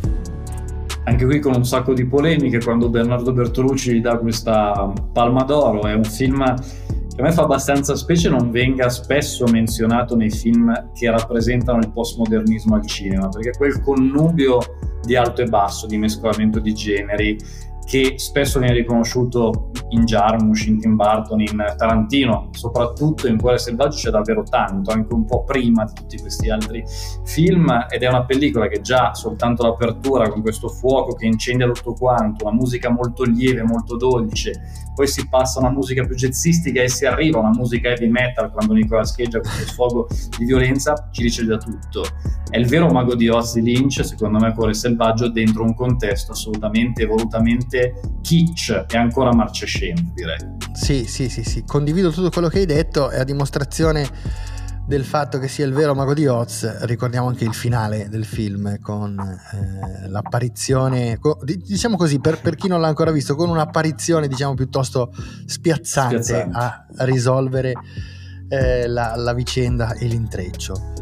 Anche 1.06 1.26
qui 1.26 1.40
con 1.40 1.56
un 1.56 1.66
sacco 1.66 1.94
di 1.94 2.06
polemiche 2.06 2.60
quando 2.60 2.90
Bernardo 2.90 3.32
Bertolucci 3.32 3.94
gli 3.94 4.02
dà 4.02 4.18
questa 4.18 4.94
Palma 5.12 5.44
d'Oro, 5.44 5.88
è 5.88 5.94
un 5.94 6.04
film 6.04 6.54
a 7.20 7.24
me 7.24 7.32
fa 7.34 7.44
abbastanza 7.44 7.96
specie 7.96 8.30
non 8.30 8.50
venga 8.50 8.88
spesso 8.88 9.46
menzionato 9.46 10.16
nei 10.16 10.30
film 10.30 10.92
che 10.94 11.10
rappresentano 11.12 11.80
il 11.80 11.92
postmodernismo 11.92 12.76
al 12.76 12.86
cinema, 12.86 13.28
perché 13.28 13.52
quel 13.58 13.82
connubio 13.82 14.60
di 15.02 15.16
alto 15.16 15.42
e 15.42 15.46
basso, 15.46 15.86
di 15.86 15.98
mescolamento 15.98 16.60
di 16.60 16.74
generi, 16.74 17.38
che 17.86 18.14
spesso 18.18 18.60
viene 18.60 18.74
riconosciuto 18.76 19.72
in 19.90 20.04
Jarmusch, 20.04 20.68
in 20.68 20.80
Tim 20.80 20.96
Burton, 20.96 21.42
in 21.42 21.74
Tarantino, 21.78 22.50
soprattutto 22.52 23.28
in 23.28 23.38
Cuore 23.38 23.58
Selvaggio 23.58 23.98
c'è 23.98 24.10
davvero 24.10 24.44
tanto, 24.44 24.92
anche 24.92 25.14
un 25.14 25.26
po' 25.26 25.44
prima 25.44 25.86
di 25.86 25.94
tutti 25.94 26.18
questi 26.20 26.50
altri 26.50 26.84
film. 27.24 27.88
Ed 27.90 28.04
è 28.04 28.08
una 28.08 28.26
pellicola 28.26 28.68
che 28.68 28.82
già 28.82 29.14
soltanto 29.14 29.64
l'apertura 29.64 30.30
con 30.30 30.42
questo 30.42 30.68
fuoco 30.68 31.16
che 31.16 31.26
incendia 31.26 31.70
tutto 31.72 31.94
quanto, 31.94 32.46
una 32.46 32.56
musica 32.56 32.90
molto 32.90 33.24
lieve, 33.24 33.64
molto 33.64 33.98
dolce, 33.98 34.54
poi 34.96 35.08
si 35.08 35.28
passa 35.30 35.60
a 35.60 35.64
una 35.64 35.72
musica 35.72 36.04
più 36.04 36.14
jazzistica 36.14 36.82
e 36.82 36.90
si 36.90 37.06
arriva 37.06 37.38
a 37.38 37.42
una 37.42 37.52
musica 37.52 37.90
heavy 37.90 38.10
metal 38.10 38.52
quando 38.52 38.74
Nicola 38.74 39.06
scheggia 39.06 39.40
questo 39.40 39.68
sfogo 39.68 40.08
di 40.38 40.46
violenza, 40.46 41.08
ci 41.12 41.24
dice 41.24 41.46
già 41.46 41.58
tutto. 41.58 42.04
È 42.50 42.58
il 42.58 42.68
vero 42.68 42.90
mago 42.90 43.16
di 43.16 43.30
Oz 43.30 43.54
di 43.54 43.62
Lynch, 43.62 44.04
secondo 44.04 44.40
me 44.40 44.54
Cuore 44.54 44.74
Selvaggio, 44.74 45.30
dentro 45.30 45.64
un 45.64 45.76
contesto 45.76 46.32
assolutamente, 46.32 47.06
volutamente 47.06 47.94
kitsch 48.22 48.86
e 48.90 48.98
ancora 48.98 49.32
marcescente, 49.34 49.79
direi. 50.14 50.38
Sì, 50.74 51.06
sì, 51.06 51.30
sì, 51.30 51.44
sì, 51.44 51.64
condivido 51.66 52.12
tutto 52.12 52.30
quello 52.30 52.48
che 52.48 52.60
hai 52.60 52.66
detto 52.66 53.10
e 53.12 53.20
a 53.20 53.24
dimostrazione 53.24 54.08
del 54.90 55.06
fatto 55.06 55.38
che 55.38 55.48
sia 55.48 55.68
il 55.68 55.72
vero 55.72 55.94
mago 55.94 56.16
di 56.16 56.26
Oz, 56.26 56.86
ricordiamo 56.86 57.28
anche 57.28 57.44
il 57.44 57.54
finale 57.54 58.10
del 58.10 58.26
film 58.26 58.80
con 58.80 59.20
eh, 59.20 60.08
l'apparizione, 60.10 61.20
diciamo 61.44 61.96
così, 61.96 62.20
per, 62.20 62.42
per, 62.42 62.56
chi 62.56 62.68
non 62.68 62.82
l'ha 62.82 62.88
ancora 62.88 63.12
visto, 63.12 63.36
con 63.36 63.50
un'apparizione 63.50 64.28
diciamo 64.28 64.56
piuttosto 64.56 65.14
spiazzante, 65.46 66.24
spiazzante. 66.24 66.58
a 66.58 67.06
risolvere 67.06 67.74
eh, 68.48 68.88
la, 68.88 69.16
la 69.16 69.34
vicenda 69.34 69.94
e 69.94 70.08
l'intreccio. 70.08 70.94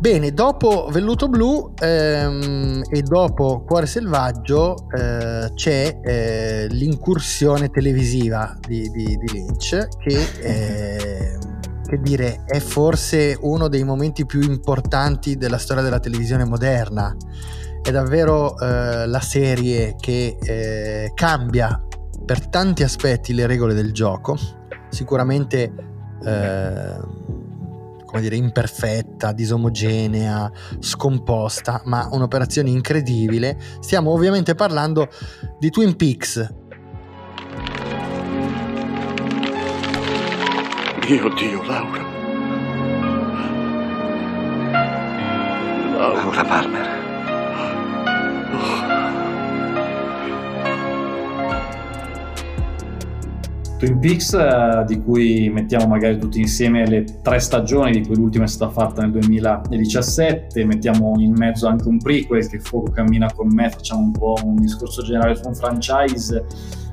Bene, 0.00 0.32
dopo 0.32 0.88
Velluto 0.90 1.28
Blu 1.28 1.74
ehm, 1.78 2.84
e 2.88 3.02
dopo 3.02 3.62
Cuore 3.66 3.84
Selvaggio 3.84 4.88
eh, 4.96 5.52
c'è 5.52 6.00
eh, 6.02 6.66
l'incursione 6.70 7.68
televisiva 7.68 8.56
di, 8.66 8.88
di, 8.88 9.04
di 9.18 9.30
Lynch 9.30 9.88
che, 9.98 10.26
eh, 10.40 11.38
che, 11.86 12.00
dire, 12.00 12.44
è 12.46 12.60
forse 12.60 13.36
uno 13.42 13.68
dei 13.68 13.84
momenti 13.84 14.24
più 14.24 14.40
importanti 14.40 15.36
della 15.36 15.58
storia 15.58 15.82
della 15.82 16.00
televisione 16.00 16.46
moderna. 16.46 17.14
È 17.82 17.90
davvero 17.90 18.58
eh, 18.58 19.06
la 19.06 19.20
serie 19.20 19.96
che 20.00 20.38
eh, 20.40 21.12
cambia 21.14 21.78
per 22.24 22.48
tanti 22.48 22.82
aspetti 22.82 23.34
le 23.34 23.46
regole 23.46 23.74
del 23.74 23.92
gioco. 23.92 24.34
Sicuramente 24.88 25.74
eh, 26.24 27.19
come 28.10 28.22
dire, 28.22 28.34
imperfetta, 28.34 29.32
disomogenea, 29.32 30.50
scomposta, 30.80 31.80
ma 31.84 32.08
un'operazione 32.10 32.68
incredibile. 32.68 33.56
Stiamo 33.78 34.10
ovviamente 34.10 34.54
parlando 34.54 35.08
di 35.58 35.70
Twin 35.70 35.94
Peaks. 35.94 36.54
Dio 41.06 41.28
Dio, 41.34 41.62
Laura. 41.62 42.04
Laura 45.96 46.44
Palmer. 46.44 46.99
Twin 53.80 53.98
Peaks, 53.98 54.34
eh, 54.34 54.84
di 54.86 55.00
cui 55.00 55.48
mettiamo 55.48 55.86
magari 55.86 56.18
tutti 56.18 56.38
insieme 56.38 56.86
le 56.86 57.02
tre 57.22 57.40
stagioni, 57.40 57.92
di 57.92 58.06
cui 58.06 58.14
l'ultima 58.14 58.44
è 58.44 58.46
stata 58.46 58.70
fatta 58.70 59.00
nel 59.00 59.12
2017, 59.12 60.66
mettiamo 60.66 61.14
in 61.18 61.32
mezzo 61.32 61.66
anche 61.66 61.88
un 61.88 61.96
prequel 61.96 62.46
che 62.46 62.60
Fuoco 62.60 62.90
cammina 62.90 63.32
con 63.32 63.48
me, 63.48 63.70
facciamo 63.70 64.02
un 64.02 64.12
po' 64.12 64.36
un 64.44 64.56
discorso 64.56 65.00
generale 65.00 65.34
su 65.34 65.48
un 65.48 65.54
franchise 65.54 66.44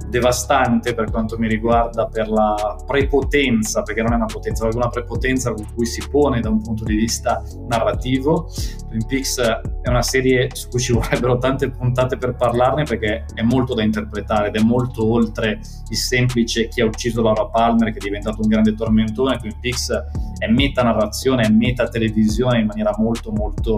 devastante 0.09 0.93
per 0.93 1.11
quanto 1.11 1.37
mi 1.37 1.47
riguarda 1.47 2.07
per 2.07 2.29
la 2.29 2.77
prepotenza, 2.85 3.81
perché 3.81 4.01
non 4.01 4.13
è 4.13 4.15
una 4.15 4.25
potenza, 4.25 4.65
ma 4.65 4.71
una 4.73 4.89
prepotenza 4.89 5.53
con 5.53 5.65
cui 5.73 5.85
si 5.85 6.01
pone 6.09 6.39
da 6.39 6.49
un 6.49 6.61
punto 6.61 6.83
di 6.83 6.95
vista 6.95 7.43
narrativo. 7.67 8.49
Twin 8.89 9.05
Peaks 9.05 9.39
è 9.39 9.89
una 9.89 10.01
serie 10.01 10.49
su 10.53 10.69
cui 10.69 10.79
ci 10.79 10.93
vorrebbero 10.93 11.37
tante 11.37 11.69
puntate 11.69 12.17
per 12.17 12.35
parlarne 12.35 12.83
perché 12.83 13.25
è 13.33 13.41
molto 13.41 13.73
da 13.73 13.83
interpretare 13.83 14.47
ed 14.47 14.55
è 14.55 14.63
molto 14.63 15.09
oltre 15.11 15.59
il 15.89 15.97
semplice 15.97 16.67
chi 16.67 16.81
ha 16.81 16.85
ucciso 16.85 17.21
Laura 17.21 17.47
Palmer 17.47 17.91
che 17.91 17.99
è 17.99 18.03
diventato 18.03 18.41
un 18.41 18.47
grande 18.47 18.73
tormentone. 18.73 19.37
Twin 19.37 19.59
Peaks 19.59 19.91
è 20.37 20.47
meta 20.47 20.83
narrazione, 20.83 21.43
è 21.43 21.49
meta 21.49 21.87
televisione 21.87 22.59
in 22.59 22.67
maniera 22.67 22.93
molto 22.97 23.31
molto 23.31 23.77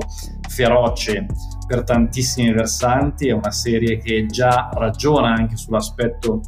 feroce 0.50 1.26
per 1.66 1.84
tantissimi 1.84 2.52
versanti. 2.52 3.30
È 3.30 3.32
una 3.32 3.52
serie 3.52 3.98
che 3.98 4.26
già 4.26 4.70
ragiona 4.74 5.34
anche 5.34 5.56
sull'aspetto 5.56 6.42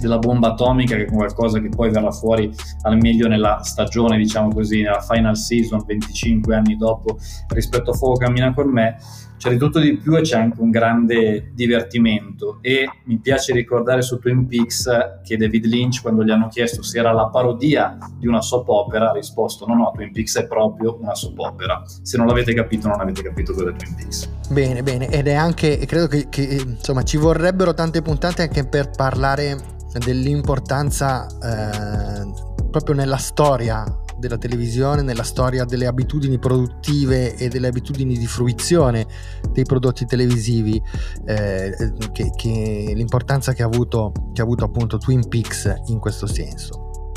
della 0.00 0.18
bomba 0.18 0.52
atomica 0.52 0.96
che 0.96 1.04
è 1.04 1.10
qualcosa 1.10 1.60
che 1.60 1.68
poi 1.68 1.90
verrà 1.90 2.10
fuori 2.10 2.52
al 2.82 2.96
meglio 2.96 3.28
nella 3.28 3.60
stagione 3.62 4.16
diciamo 4.16 4.52
così 4.52 4.82
nella 4.82 5.00
final 5.00 5.36
season 5.36 5.82
25 5.86 6.54
anni 6.56 6.76
dopo 6.76 7.18
rispetto 7.48 7.92
a 7.92 7.94
Fuoco 7.94 8.18
cammina 8.18 8.52
con 8.52 8.68
me 8.68 8.96
c'è 9.42 9.50
di 9.50 9.58
tutto 9.58 9.80
di 9.80 9.96
più 9.96 10.16
e 10.16 10.20
c'è 10.20 10.38
anche 10.38 10.60
un 10.60 10.70
grande 10.70 11.50
divertimento. 11.52 12.58
E 12.60 12.88
mi 13.06 13.18
piace 13.18 13.52
ricordare 13.52 14.00
su 14.00 14.20
Twin 14.20 14.46
Peaks 14.46 14.88
che 15.24 15.36
David 15.36 15.64
Lynch 15.64 16.00
quando 16.00 16.22
gli 16.22 16.30
hanno 16.30 16.46
chiesto 16.46 16.84
se 16.84 17.00
era 17.00 17.10
la 17.10 17.26
parodia 17.26 17.98
di 18.16 18.28
una 18.28 18.40
soap 18.40 18.68
opera 18.68 19.10
ha 19.10 19.12
risposto 19.12 19.66
no 19.66 19.74
no 19.74 19.90
Twin 19.92 20.12
Peaks 20.12 20.38
è 20.38 20.46
proprio 20.46 20.96
una 21.00 21.16
soap 21.16 21.40
opera. 21.40 21.82
Se 22.02 22.16
non 22.16 22.28
l'avete 22.28 22.54
capito 22.54 22.86
non 22.86 23.00
avete 23.00 23.20
capito 23.20 23.52
cosa 23.52 23.70
è 23.70 23.72
Twin 23.72 23.96
Peaks. 23.96 24.30
Bene 24.48 24.84
bene. 24.84 25.08
Ed 25.08 25.26
è 25.26 25.34
anche 25.34 25.76
credo 25.86 26.06
che, 26.06 26.28
che 26.28 26.62
insomma 26.64 27.02
ci 27.02 27.16
vorrebbero 27.16 27.74
tante 27.74 28.00
puntate 28.00 28.42
anche 28.42 28.64
per 28.64 28.90
parlare 28.90 29.56
dell'importanza 30.04 31.26
eh, 31.26 32.70
proprio 32.70 32.94
nella 32.94 33.16
storia 33.16 34.01
della 34.22 34.38
televisione, 34.38 35.02
nella 35.02 35.24
storia 35.24 35.64
delle 35.64 35.86
abitudini 35.86 36.38
produttive 36.38 37.34
e 37.34 37.48
delle 37.48 37.66
abitudini 37.66 38.16
di 38.16 38.26
fruizione 38.28 39.04
dei 39.50 39.64
prodotti 39.64 40.06
televisivi, 40.06 40.80
eh, 41.26 41.92
che, 42.12 42.30
che 42.36 42.92
l'importanza 42.94 43.52
che 43.52 43.64
ha, 43.64 43.66
avuto, 43.66 44.12
che 44.32 44.40
ha 44.40 44.44
avuto 44.44 44.64
appunto 44.64 44.96
Twin 44.98 45.26
Peaks 45.28 45.74
in 45.86 45.98
questo 45.98 46.28
senso. 46.28 47.10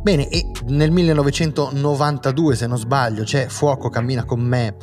Bene, 0.00 0.28
e 0.28 0.48
nel 0.68 0.92
1992, 0.92 2.54
se 2.54 2.66
non 2.68 2.78
sbaglio, 2.78 3.24
c'è 3.24 3.48
Fuoco 3.48 3.88
cammina 3.88 4.24
con 4.24 4.40
me, 4.40 4.76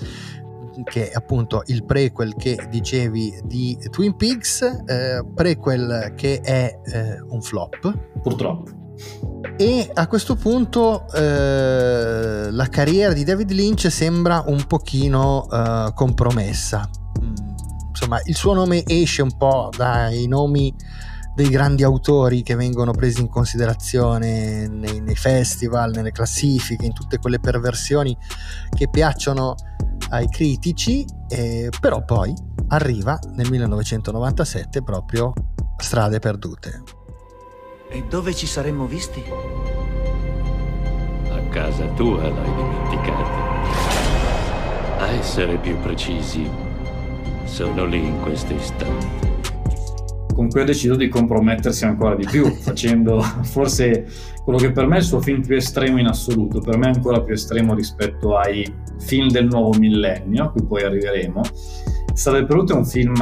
che 0.83 1.09
è 1.09 1.13
appunto 1.15 1.63
il 1.67 1.85
prequel 1.85 2.35
che 2.35 2.67
dicevi 2.69 3.39
di 3.45 3.77
Twin 3.89 4.15
Peaks, 4.17 4.61
eh, 4.61 5.25
prequel 5.33 6.13
che 6.17 6.41
è 6.41 6.79
eh, 6.83 7.21
un 7.29 7.41
flop. 7.41 7.97
Purtroppo. 8.21 8.76
E 9.57 9.89
a 9.93 10.07
questo 10.07 10.35
punto 10.35 11.11
eh, 11.13 12.49
la 12.51 12.67
carriera 12.69 13.13
di 13.13 13.23
David 13.23 13.51
Lynch 13.51 13.91
sembra 13.91 14.43
un 14.45 14.65
pochino 14.67 15.47
eh, 15.51 15.91
compromessa. 15.95 16.87
Mm, 17.21 17.35
insomma, 17.89 18.19
il 18.25 18.35
suo 18.35 18.53
nome 18.53 18.83
esce 18.85 19.21
un 19.21 19.35
po' 19.35 19.69
dai 19.75 20.27
nomi 20.27 20.73
dei 21.33 21.49
grandi 21.49 21.83
autori 21.83 22.41
che 22.41 22.55
vengono 22.55 22.91
presi 22.93 23.21
in 23.21 23.29
considerazione 23.29 24.67
nei, 24.67 25.01
nei 25.01 25.15
festival, 25.15 25.91
nelle 25.91 26.11
classifiche, 26.11 26.85
in 26.85 26.93
tutte 26.93 27.19
quelle 27.19 27.39
perversioni 27.39 28.17
che 28.75 28.89
piacciono 28.89 29.55
ai 30.09 30.27
critici, 30.29 31.05
eh, 31.29 31.69
però 31.79 32.03
poi 32.03 32.33
arriva 32.69 33.19
nel 33.35 33.49
1997 33.49 34.81
proprio 34.81 35.31
Strade 35.77 36.17
perdute. 36.17 36.81
E 37.89 38.03
dove 38.09 38.33
ci 38.33 38.45
saremmo 38.45 38.85
visti? 38.85 39.23
A 41.29 41.39
casa 41.49 41.85
tua 41.95 42.27
l'hai 42.27 42.53
dimenticato. 42.53 43.45
A 44.99 45.07
essere 45.11 45.57
più 45.57 45.77
precisi, 45.79 46.49
sono 47.45 47.85
lì 47.85 48.05
in 48.05 48.19
questo 48.21 48.53
istante 48.53 49.35
con 50.37 50.49
cui 50.49 50.61
ha 50.61 50.65
deciso 50.65 50.95
di 50.95 51.07
compromettersi 51.07 51.85
ancora 51.85 52.13
di 52.13 52.23
più, 52.29 52.45
facendo 52.61 53.19
forse 53.41 54.05
quello 54.43 54.59
che 54.59 54.71
per 54.71 54.85
me 54.85 54.97
è 54.97 54.99
il 54.99 55.03
suo 55.03 55.19
film 55.19 55.41
più 55.41 55.55
estremo 55.55 55.97
in 55.97 56.05
assoluto, 56.05 56.59
per 56.59 56.77
me 56.77 56.91
è 56.91 56.93
ancora 56.93 57.23
più 57.23 57.33
estremo 57.33 57.73
rispetto 57.73 58.37
ai 58.37 58.71
film 58.99 59.29
del 59.29 59.47
nuovo 59.47 59.75
millennio, 59.79 60.43
a 60.43 60.51
cui 60.51 60.63
poi 60.63 60.83
arriveremo. 60.83 61.41
Strade 62.13 62.45
Perute 62.45 62.73
è 62.73 62.75
un 62.75 62.85
film 62.85 63.15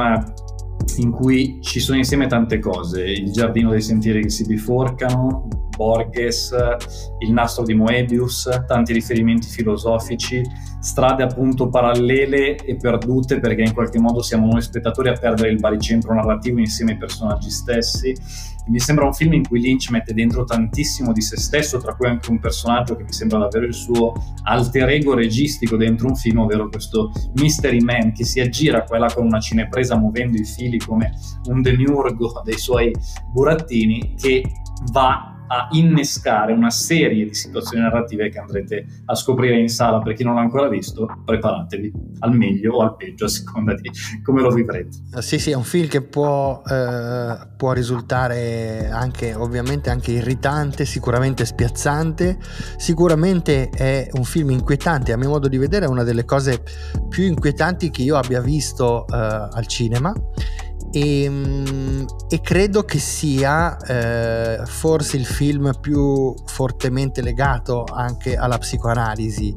in 1.02 1.10
cui 1.10 1.58
ci 1.62 1.80
sono 1.80 1.98
insieme 1.98 2.26
tante 2.26 2.58
cose, 2.58 3.02
il 3.04 3.30
giardino 3.30 3.70
dei 3.70 3.80
sentieri 3.80 4.22
che 4.22 4.30
si 4.30 4.44
biforcano, 4.46 5.65
Borges, 5.76 6.54
il 7.18 7.32
nastro 7.32 7.64
di 7.64 7.74
Moebius, 7.74 8.48
tanti 8.66 8.92
riferimenti 8.92 9.46
filosofici, 9.46 10.42
strade 10.80 11.22
appunto 11.22 11.68
parallele 11.68 12.56
e 12.56 12.76
perdute 12.76 13.40
perché 13.40 13.62
in 13.62 13.74
qualche 13.74 13.98
modo 13.98 14.22
siamo 14.22 14.46
noi 14.46 14.62
spettatori 14.62 15.08
a 15.08 15.12
perdere 15.12 15.50
il 15.50 15.58
baricentro 15.58 16.14
narrativo 16.14 16.58
insieme 16.58 16.92
ai 16.92 16.98
personaggi 16.98 17.50
stessi. 17.50 18.14
Mi 18.68 18.80
sembra 18.80 19.04
un 19.04 19.14
film 19.14 19.32
in 19.34 19.46
cui 19.46 19.60
Lynch 19.60 19.90
mette 19.90 20.12
dentro 20.12 20.42
tantissimo 20.42 21.12
di 21.12 21.20
se 21.20 21.36
stesso, 21.36 21.78
tra 21.78 21.94
cui 21.94 22.08
anche 22.08 22.30
un 22.30 22.40
personaggio 22.40 22.96
che 22.96 23.04
mi 23.04 23.12
sembra 23.12 23.38
davvero 23.38 23.64
il 23.64 23.74
suo 23.74 24.12
alter 24.42 24.88
ego 24.88 25.14
registico 25.14 25.76
dentro 25.76 26.08
un 26.08 26.16
film, 26.16 26.38
ovvero 26.38 26.68
questo 26.68 27.12
Mystery 27.34 27.80
Man 27.80 28.12
che 28.12 28.24
si 28.24 28.40
aggira 28.40 28.82
qua 28.82 28.96
e 28.96 29.00
là 29.00 29.12
con 29.12 29.24
una 29.24 29.38
cinepresa 29.38 29.96
muovendo 29.96 30.36
i 30.36 30.44
fili 30.44 30.78
come 30.78 31.12
un 31.44 31.62
demiurgo 31.62 32.42
dei 32.44 32.58
suoi 32.58 32.92
burattini 33.30 34.14
che 34.16 34.42
va 34.90 35.35
a 35.48 35.68
innescare 35.72 36.52
una 36.52 36.70
serie 36.70 37.24
di 37.24 37.34
situazioni 37.34 37.82
narrative 37.82 38.28
che 38.28 38.38
andrete 38.38 38.86
a 39.06 39.14
scoprire 39.14 39.58
in 39.58 39.68
sala. 39.68 40.00
Per 40.00 40.14
chi 40.14 40.24
non 40.24 40.34
l'ha 40.34 40.40
ancora 40.40 40.68
visto, 40.68 41.06
preparatevi 41.24 41.92
al 42.20 42.34
meglio 42.34 42.74
o 42.74 42.82
al 42.82 42.96
peggio, 42.96 43.26
a 43.26 43.28
seconda 43.28 43.74
di 43.74 43.90
come 44.22 44.42
lo 44.42 44.50
vivrete. 44.50 44.98
Eh, 45.14 45.22
sì, 45.22 45.38
sì, 45.38 45.50
è 45.50 45.54
un 45.54 45.64
film 45.64 45.88
che 45.88 46.02
può, 46.02 46.62
eh, 46.66 47.36
può 47.56 47.72
risultare 47.72 48.88
anche, 48.90 49.34
ovviamente, 49.34 49.90
anche 49.90 50.12
irritante, 50.12 50.84
sicuramente 50.84 51.44
spiazzante. 51.44 52.38
Sicuramente 52.76 53.70
è 53.70 54.08
un 54.12 54.24
film 54.24 54.50
inquietante. 54.50 55.12
A 55.12 55.16
mio 55.16 55.28
modo 55.28 55.48
di 55.48 55.58
vedere, 55.58 55.86
è 55.86 55.88
una 55.88 56.02
delle 56.02 56.24
cose 56.24 56.62
più 57.08 57.24
inquietanti 57.24 57.90
che 57.90 58.02
io 58.02 58.16
abbia 58.16 58.40
visto 58.40 59.06
eh, 59.06 59.14
al 59.14 59.66
cinema 59.66 60.12
e, 60.96 61.24
ehm, 61.24 62.06
e, 62.28 62.40
credo 62.40 62.84
che 62.84 62.98
sia 62.98 63.76
eh, 63.76 64.64
forse 64.64 65.18
il 65.18 65.26
film 65.26 65.72
più 65.78 66.34
fortemente 66.46 67.20
legato 67.20 67.84
anche 67.84 68.34
alla 68.36 68.56
psicoanalisi 68.56 69.54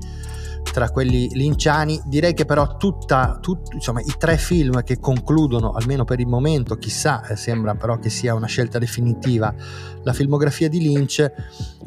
tra 0.72 0.90
quelli 0.90 1.30
linciani. 1.34 2.02
Direi 2.06 2.34
che 2.34 2.46
però 2.46 2.78
tutta, 2.78 3.38
tut, 3.42 3.74
insomma, 3.74 4.02
i 4.02 4.14
tre 4.18 4.38
film 4.38 4.84
che 4.84 5.00
concludono, 5.00 5.72
almeno 5.72 6.04
per 6.06 6.20
il 6.20 6.28
momento, 6.28 6.76
chissà, 6.76 7.26
eh, 7.28 7.36
sembra 7.36 7.76
però 7.76 7.98
che 7.98 8.10
sia 8.10 8.34
una 8.34 8.48
scelta 8.48 8.80
definitiva, 8.80 9.54
la 10.04 10.14
filmografia 10.14 10.70
di 10.70 10.80
Lynch, 10.80 11.32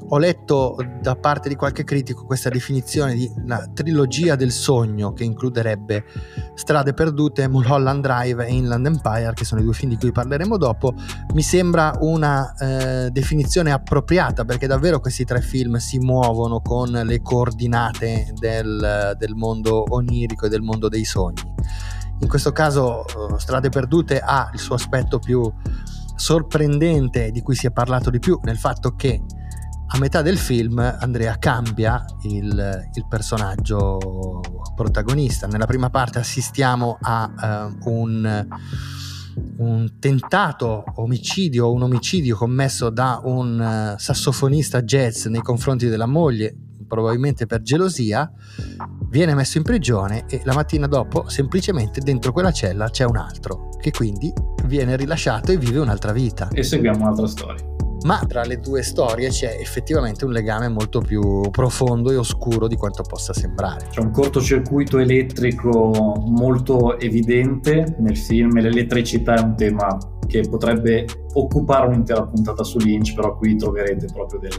ho 0.09 0.18
letto 0.18 0.77
da 1.01 1.16
parte 1.16 1.49
di 1.49 1.55
qualche 1.55 1.85
critico 1.85 2.25
questa 2.25 2.51
definizione 2.51 3.14
di 3.14 3.31
una 3.37 3.71
trilogia 3.73 4.37
del 4.37 4.51
sogno 4.51 5.12
che 5.12 5.25
includerebbe 5.25 6.05
Strade 6.55 6.92
perdute, 6.92 7.49
Mulholland 7.49 8.03
Drive 8.03 8.47
e 8.47 8.53
Inland 8.53 8.87
Empire, 8.87 9.33
che 9.35 9.45
sono 9.45 9.61
i 9.61 9.64
due 9.64 9.73
film 9.73 9.90
di 9.90 9.97
cui 9.97 10.12
parleremo 10.12 10.57
dopo. 10.57 10.95
Mi 11.35 11.42
sembra 11.42 11.97
una 12.01 12.55
eh, 12.55 13.11
definizione 13.11 13.73
appropriata 13.73 14.45
perché 14.45 14.66
davvero 14.66 15.01
questi 15.01 15.25
tre 15.25 15.40
film 15.40 15.77
si 15.77 15.99
muovono 15.99 16.61
con 16.61 16.90
le 16.90 17.23
coordinate 17.23 18.33
del, 18.38 18.71
del 18.78 19.35
mondo 19.35 19.85
onirico 19.88 20.46
e 20.46 20.48
del 20.48 20.62
mondo 20.62 20.88
dei 20.88 21.04
sogni. 21.04 21.42
In 22.20 22.28
questo 22.28 22.52
caso 22.52 23.04
eh, 23.04 23.38
Strade 23.38 23.68
perdute 23.68 24.20
ha 24.20 24.50
il 24.52 24.61
suo 24.61 24.76
aspetto 24.76 25.18
più 25.18 25.42
sorprendente 26.14 27.30
di 27.32 27.42
cui 27.42 27.56
si 27.56 27.66
è 27.66 27.72
parlato 27.72 28.08
di 28.11 28.20
più 28.20 28.38
nel 28.44 28.56
fatto 28.56 28.94
che 28.94 29.20
a 29.94 29.98
metà 29.98 30.22
del 30.22 30.38
film 30.38 30.78
Andrea 30.78 31.37
cambia 31.38 32.02
il, 32.22 32.88
il 32.94 33.06
personaggio 33.08 34.40
protagonista. 34.74 35.46
Nella 35.46 35.66
prima 35.66 35.90
parte 35.90 36.18
assistiamo 36.18 36.96
a 36.98 37.68
uh, 37.85 37.90
un, 37.90 38.46
un, 39.58 39.98
tentato 39.98 40.85
omicidio, 40.94 41.70
un 41.70 41.82
omicidio 41.82 42.37
commesso 42.37 42.88
da 42.88 43.20
un 43.24 43.94
uh, 43.94 43.98
sassofonista 43.98 44.80
jazz 44.80 45.26
nei 45.26 45.42
confronti 45.42 45.88
della 45.88 46.06
moglie, 46.06 46.56
probabilmente 46.92 47.46
per 47.46 47.62
gelosia, 47.62 48.31
viene 49.09 49.35
messo 49.35 49.57
in 49.57 49.64
prigione 49.64 50.26
e 50.28 50.42
la 50.44 50.52
mattina 50.52 50.87
dopo 50.87 51.26
semplicemente 51.26 52.02
dentro 52.02 52.33
quella 52.33 52.52
cella 52.52 52.90
c'è 52.90 53.05
un 53.07 53.16
altro 53.16 53.70
che 53.81 53.90
quindi 53.90 54.31
viene 54.66 54.94
rilasciato 54.96 55.52
e 55.52 55.57
vive 55.57 55.78
un'altra 55.78 56.12
vita. 56.12 56.50
E 56.52 56.62
seguiamo 56.62 56.98
un'altra 56.98 57.26
storia 57.26 57.71
ma 58.04 58.24
tra 58.26 58.42
le 58.42 58.58
due 58.58 58.82
storie 58.82 59.28
c'è 59.28 59.56
effettivamente 59.60 60.24
un 60.24 60.32
legame 60.32 60.68
molto 60.68 61.00
più 61.00 61.40
profondo 61.50 62.10
e 62.10 62.16
oscuro 62.16 62.66
di 62.66 62.76
quanto 62.76 63.02
possa 63.02 63.32
sembrare. 63.32 63.86
C'è 63.90 64.00
un 64.00 64.10
cortocircuito 64.10 64.98
elettrico 64.98 65.70
molto 66.26 66.98
evidente 66.98 67.96
nel 67.98 68.16
film 68.16 68.60
l'elettricità 68.60 69.34
è 69.34 69.40
un 69.40 69.56
tema 69.56 69.98
che 70.26 70.48
potrebbe 70.48 71.06
occupare 71.34 71.86
un'intera 71.88 72.24
puntata 72.24 72.62
su 72.64 72.78
Lynch, 72.78 73.14
però 73.14 73.36
qui 73.36 73.56
troverete 73.56 74.06
proprio 74.12 74.40
del, 74.40 74.56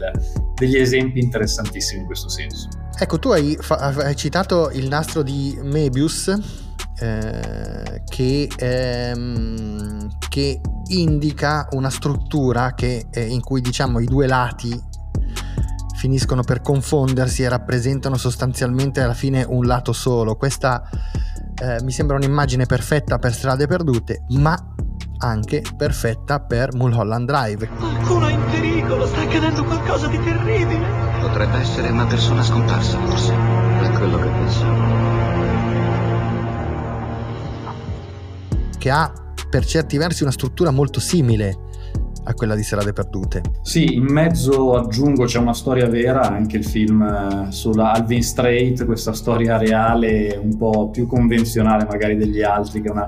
degli 0.54 0.76
esempi 0.76 1.18
interessantissimi 1.20 2.00
in 2.00 2.06
questo 2.06 2.28
senso. 2.28 2.68
Ecco, 2.96 3.18
tu 3.18 3.30
hai, 3.30 3.56
fa- 3.58 3.76
hai 3.76 4.14
citato 4.14 4.70
il 4.70 4.86
nastro 4.86 5.22
di 5.22 5.58
Mebius, 5.62 6.28
eh, 7.00 8.02
che, 8.08 8.48
ehm, 8.56 10.08
che, 10.28 10.60
indica 10.88 11.68
una 11.72 11.90
struttura 11.90 12.74
che, 12.74 13.06
eh, 13.10 13.26
in 13.26 13.40
cui 13.40 13.60
diciamo 13.60 14.00
i 14.00 14.06
due 14.06 14.26
lati 14.26 14.92
finiscono 15.96 16.42
per 16.42 16.60
confondersi 16.60 17.42
e 17.42 17.48
rappresentano 17.48 18.16
sostanzialmente 18.16 19.00
alla 19.00 19.14
fine 19.14 19.44
un 19.48 19.64
lato 19.64 19.92
solo. 19.92 20.36
Questa 20.36 20.82
eh, 21.62 21.82
mi 21.82 21.92
sembra 21.92 22.16
un'immagine 22.16 22.66
perfetta 22.66 23.18
per 23.18 23.32
strade 23.32 23.66
perdute, 23.66 24.24
ma 24.30 24.54
anche 25.18 25.62
perfetta 25.76 26.40
per 26.40 26.74
Mulholland 26.74 27.26
Drive. 27.26 27.68
Qualcuno 27.68 28.26
è 28.26 28.32
in 28.32 28.44
pericolo, 28.50 29.06
sta 29.06 29.22
accadendo 29.22 29.64
qualcosa 29.64 30.06
di 30.08 30.22
terribile. 30.22 30.86
Potrebbe 31.20 31.56
essere 31.58 31.88
una 31.88 32.04
persona 32.04 32.42
scomparsa, 32.42 32.98
forse. 32.98 33.32
È 33.32 33.90
quello 33.92 34.18
che 34.18 34.28
pensavo. 34.28 34.82
Che 38.76 38.90
ha 38.90 39.23
per 39.54 39.64
certi 39.64 39.98
versi 39.98 40.24
una 40.24 40.32
struttura 40.32 40.72
molto 40.72 40.98
simile 40.98 41.56
a 42.24 42.34
quella 42.34 42.56
di 42.56 42.64
Serate 42.64 42.92
Perdute. 42.92 43.40
Sì, 43.62 43.94
in 43.94 44.02
mezzo 44.02 44.74
aggiungo 44.74 45.26
c'è 45.26 45.38
una 45.38 45.54
storia 45.54 45.86
vera, 45.86 46.22
anche 46.22 46.56
il 46.56 46.64
film 46.64 47.02
eh, 47.02 47.52
sulla 47.52 47.92
Alvin 47.92 48.20
Strait, 48.20 48.84
questa 48.84 49.12
storia 49.12 49.56
reale 49.56 50.36
un 50.42 50.56
po' 50.56 50.90
più 50.90 51.06
convenzionale 51.06 51.84
magari 51.84 52.16
degli 52.16 52.42
altri, 52.42 52.80
che 52.80 52.88
è 52.88 52.90
una 52.90 53.06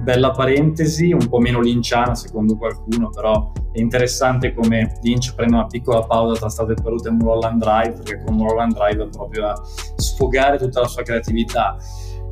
bella 0.00 0.32
parentesi, 0.32 1.12
un 1.12 1.28
po' 1.28 1.38
meno 1.38 1.60
linciana 1.60 2.16
secondo 2.16 2.56
qualcuno, 2.56 3.10
però 3.10 3.52
è 3.70 3.78
interessante 3.78 4.52
come 4.52 4.98
Lynch 5.00 5.32
prende 5.36 5.54
una 5.54 5.66
piccola 5.66 6.02
pausa 6.02 6.36
tra 6.40 6.48
Strade 6.48 6.74
Perdute 6.74 7.10
e 7.10 7.12
Mulholland 7.12 7.62
Drive, 7.62 7.92
perché 8.02 8.20
con 8.24 8.34
Mulholland 8.34 8.74
Drive 8.74 9.04
è 9.04 9.08
proprio 9.10 9.46
a 9.46 9.62
sfogare 9.94 10.58
tutta 10.58 10.80
la 10.80 10.88
sua 10.88 11.04
creatività. 11.04 11.76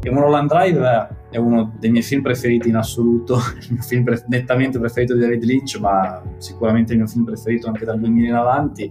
E 0.01 0.11
Mulholland 0.11 0.48
Drive 0.48 1.20
è 1.33 1.38
uno 1.38 1.73
dei 1.79 1.90
miei 1.90 2.03
film 2.03 2.21
preferiti 2.21 2.68
in 2.68 2.77
assoluto, 2.77 3.38
il 3.62 3.73
mio 3.73 3.83
film 3.83 4.05
pre- 4.05 4.23
nettamente 4.29 4.79
preferito 4.79 5.14
di 5.14 5.21
David 5.21 5.42
Lynch, 5.42 5.79
ma 5.81 6.23
sicuramente 6.37 6.92
il 6.92 6.99
mio 6.99 7.09
film 7.09 7.25
preferito 7.25 7.68
anche 7.68 7.87
dal 7.87 7.99
2000 7.99 8.29
in 8.29 8.35
avanti. 8.35 8.90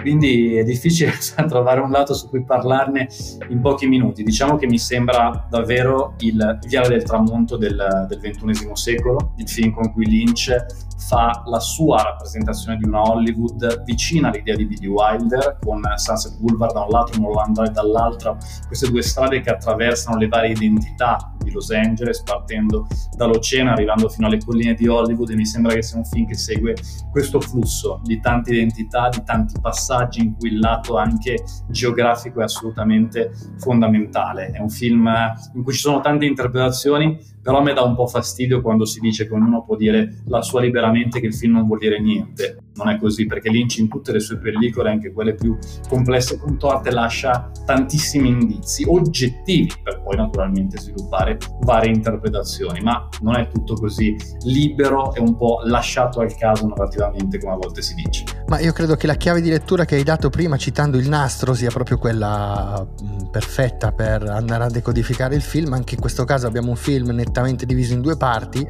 Quindi 0.00 0.56
è 0.56 0.64
difficile 0.64 1.12
trovare 1.46 1.80
un 1.80 1.90
lato 1.90 2.14
su 2.14 2.28
cui 2.30 2.42
parlarne 2.42 3.06
in 3.50 3.60
pochi 3.60 3.86
minuti. 3.86 4.22
Diciamo 4.22 4.56
che 4.56 4.66
mi 4.66 4.78
sembra 4.78 5.46
davvero 5.48 6.14
il 6.20 6.58
Viale 6.66 6.88
del 6.88 7.02
tramonto 7.02 7.56
del, 7.58 8.06
del 8.08 8.18
XXI 8.18 8.70
secolo, 8.72 9.34
il 9.36 9.48
film 9.48 9.72
con 9.72 9.92
cui 9.92 10.06
Lynch 10.06 10.92
fa 11.06 11.42
la 11.46 11.60
sua 11.60 12.02
rappresentazione 12.02 12.78
di 12.78 12.84
una 12.84 13.02
Hollywood 13.02 13.82
vicina 13.84 14.28
all'idea 14.28 14.56
di 14.56 14.64
Billy 14.64 14.86
Wilder, 14.86 15.58
con 15.62 15.82
Sunset 15.96 16.38
Boulevard 16.38 16.72
da 16.72 16.82
un 16.82 16.88
lato 16.90 17.12
e 17.12 17.18
Mulholland 17.18 17.54
Drive 17.54 17.72
dall'altro, 17.72 18.38
queste 18.66 18.88
due 18.88 19.02
strade 19.02 19.40
che 19.40 19.50
attraversano 19.50 20.16
le 20.16 20.28
varie 20.28 20.52
identità 20.52 21.33
di 21.44 21.52
Los 21.52 21.70
Angeles, 21.70 22.22
partendo 22.22 22.86
dall'oceano, 23.16 23.70
arrivando 23.70 24.08
fino 24.08 24.26
alle 24.26 24.38
colline 24.38 24.74
di 24.74 24.88
Hollywood 24.88 25.30
e 25.30 25.36
mi 25.36 25.46
sembra 25.46 25.74
che 25.74 25.82
sia 25.82 25.98
un 25.98 26.04
film 26.04 26.26
che 26.26 26.34
segue 26.34 26.74
questo 27.10 27.40
flusso 27.40 28.00
di 28.02 28.18
tante 28.20 28.52
identità, 28.52 29.08
di 29.08 29.22
tanti 29.24 29.60
passaggi 29.60 30.20
in 30.20 30.34
cui 30.34 30.48
il 30.48 30.58
lato 30.58 30.96
anche 30.96 31.44
geografico 31.68 32.40
è 32.40 32.44
assolutamente 32.44 33.32
fondamentale. 33.58 34.50
È 34.50 34.58
un 34.58 34.70
film 34.70 35.08
in 35.54 35.62
cui 35.62 35.72
ci 35.72 35.80
sono 35.80 36.00
tante 36.00 36.24
interpretazioni, 36.24 37.18
però 37.44 37.60
me 37.60 37.74
dà 37.74 37.82
un 37.82 37.94
po' 37.94 38.06
fastidio 38.06 38.62
quando 38.62 38.86
si 38.86 39.00
dice 39.00 39.28
che 39.28 39.34
ognuno 39.34 39.62
può 39.64 39.76
dire 39.76 40.22
la 40.28 40.40
sua 40.40 40.62
liberamente 40.62 41.20
che 41.20 41.26
il 41.26 41.34
film 41.34 41.52
non 41.52 41.66
vuol 41.66 41.78
dire 41.78 42.00
niente. 42.00 42.56
Non 42.76 42.88
è 42.88 42.98
così, 42.98 43.26
perché 43.26 43.50
Lynch 43.50 43.76
in 43.76 43.88
tutte 43.88 44.12
le 44.12 44.18
sue 44.18 44.38
pellicole, 44.38 44.90
anche 44.90 45.12
quelle 45.12 45.34
più 45.34 45.56
complesse 45.86 46.34
e 46.34 46.38
contorte, 46.38 46.90
lascia 46.90 47.50
tantissimi 47.66 48.28
indizi 48.28 48.84
oggettivi 48.88 49.70
per 49.82 50.00
poi 50.02 50.16
naturalmente 50.16 50.78
sviluppare 50.78 51.36
varie 51.60 51.92
interpretazioni, 51.92 52.80
ma 52.80 53.08
non 53.20 53.36
è 53.36 53.46
tutto 53.48 53.74
così 53.74 54.16
libero 54.44 55.14
e 55.14 55.20
un 55.20 55.36
po' 55.36 55.60
lasciato 55.64 56.20
al 56.20 56.34
caso 56.34 56.66
narrativamente 56.66 57.38
come 57.38 57.52
a 57.52 57.56
volte 57.56 57.82
si 57.82 57.94
dice. 57.94 58.24
Ma 58.46 58.58
io 58.58 58.72
credo 58.72 58.96
che 58.96 59.06
la 59.06 59.14
chiave 59.14 59.42
di 59.42 59.50
lettura 59.50 59.84
che 59.84 59.96
hai 59.96 60.02
dato 60.02 60.30
prima 60.30 60.56
citando 60.56 60.96
il 60.96 61.08
nastro 61.08 61.52
sia 61.52 61.70
proprio 61.70 61.98
quella 61.98 62.84
mh, 62.84 63.30
perfetta 63.30 63.92
per 63.92 64.22
andare 64.22 64.64
a 64.64 64.68
decodificare 64.68 65.34
il 65.34 65.42
film, 65.42 65.74
anche 65.74 65.94
in 65.94 66.00
questo 66.00 66.24
caso 66.24 66.46
abbiamo 66.46 66.70
un 66.70 66.76
film 66.76 67.10
nettamente 67.34 67.66
diviso 67.66 67.94
in 67.94 68.00
due 68.00 68.16
parti, 68.16 68.64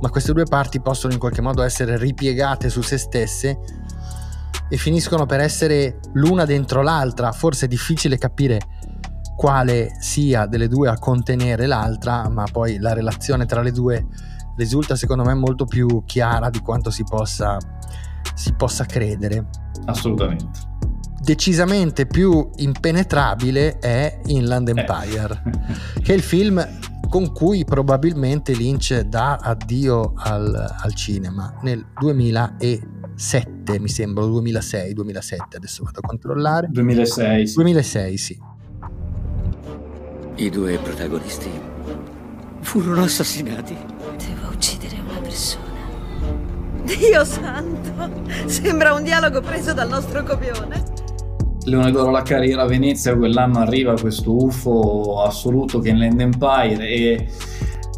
ma 0.00 0.10
queste 0.10 0.32
due 0.32 0.42
parti 0.42 0.80
possono 0.80 1.12
in 1.12 1.20
qualche 1.20 1.40
modo 1.40 1.62
essere 1.62 1.96
ripiegate 1.96 2.68
su 2.68 2.82
se 2.82 2.98
stesse 2.98 3.60
e 4.68 4.76
finiscono 4.76 5.24
per 5.24 5.38
essere 5.38 6.00
l'una 6.14 6.44
dentro 6.44 6.82
l'altra, 6.82 7.30
forse 7.30 7.66
è 7.66 7.68
difficile 7.68 8.18
capire 8.18 8.58
quale 9.36 9.90
sia 10.00 10.46
delle 10.46 10.66
due 10.66 10.88
a 10.88 10.98
contenere 10.98 11.66
l'altra, 11.66 12.28
ma 12.28 12.44
poi 12.50 12.78
la 12.78 12.92
relazione 12.92 13.46
tra 13.46 13.62
le 13.62 13.70
due 13.70 14.04
risulta 14.56 14.96
secondo 14.96 15.22
me 15.22 15.34
molto 15.34 15.64
più 15.64 16.02
chiara 16.04 16.50
di 16.50 16.58
quanto 16.58 16.90
si 16.90 17.04
possa, 17.04 17.56
si 18.34 18.52
possa 18.54 18.84
credere. 18.84 19.46
Assolutamente. 19.84 20.66
Decisamente 21.20 22.06
più 22.06 22.50
impenetrabile 22.56 23.78
è 23.78 24.20
Inland 24.26 24.68
eh. 24.68 24.72
Empire, 24.72 25.42
eh. 25.44 26.00
che 26.00 26.12
è 26.12 26.16
il 26.16 26.22
film 26.22 26.66
con 27.08 27.32
cui 27.32 27.64
probabilmente 27.64 28.52
Lynch 28.52 29.00
dà 29.00 29.36
addio 29.36 30.12
al, 30.16 30.54
al 30.54 30.94
cinema 30.94 31.58
nel 31.62 31.86
2007, 31.98 33.78
mi 33.80 33.88
sembra, 33.88 34.24
2006, 34.24 34.92
2007, 34.92 35.56
adesso 35.56 35.84
vado 35.84 36.00
a 36.02 36.06
controllare. 36.06 36.68
2006, 36.70 37.46
sì. 37.46 37.54
2006, 37.54 38.16
sì. 38.16 38.38
I 40.36 40.50
due 40.50 40.78
protagonisti 40.78 41.50
furono 42.60 43.02
assassinati. 43.02 43.76
Devo 44.16 44.52
uccidere 44.52 44.96
una 45.00 45.20
persona. 45.20 45.66
Dio 46.84 47.24
santo! 47.24 48.22
Sembra 48.46 48.92
un 48.94 49.02
dialogo 49.02 49.40
preso 49.40 49.72
dal 49.72 49.88
nostro 49.88 50.22
copione. 50.22 50.97
Leone 51.68 51.90
d'Oro 51.90 52.10
la 52.10 52.22
carriera 52.22 52.62
a 52.62 52.66
Venezia, 52.66 53.16
quell'anno 53.16 53.58
arriva 53.58 53.94
questo 53.94 54.34
UFO 54.34 55.22
assoluto 55.22 55.78
che 55.80 55.90
è 55.90 55.94
Land 55.94 56.20
Empire 56.20 56.88
e 56.88 57.28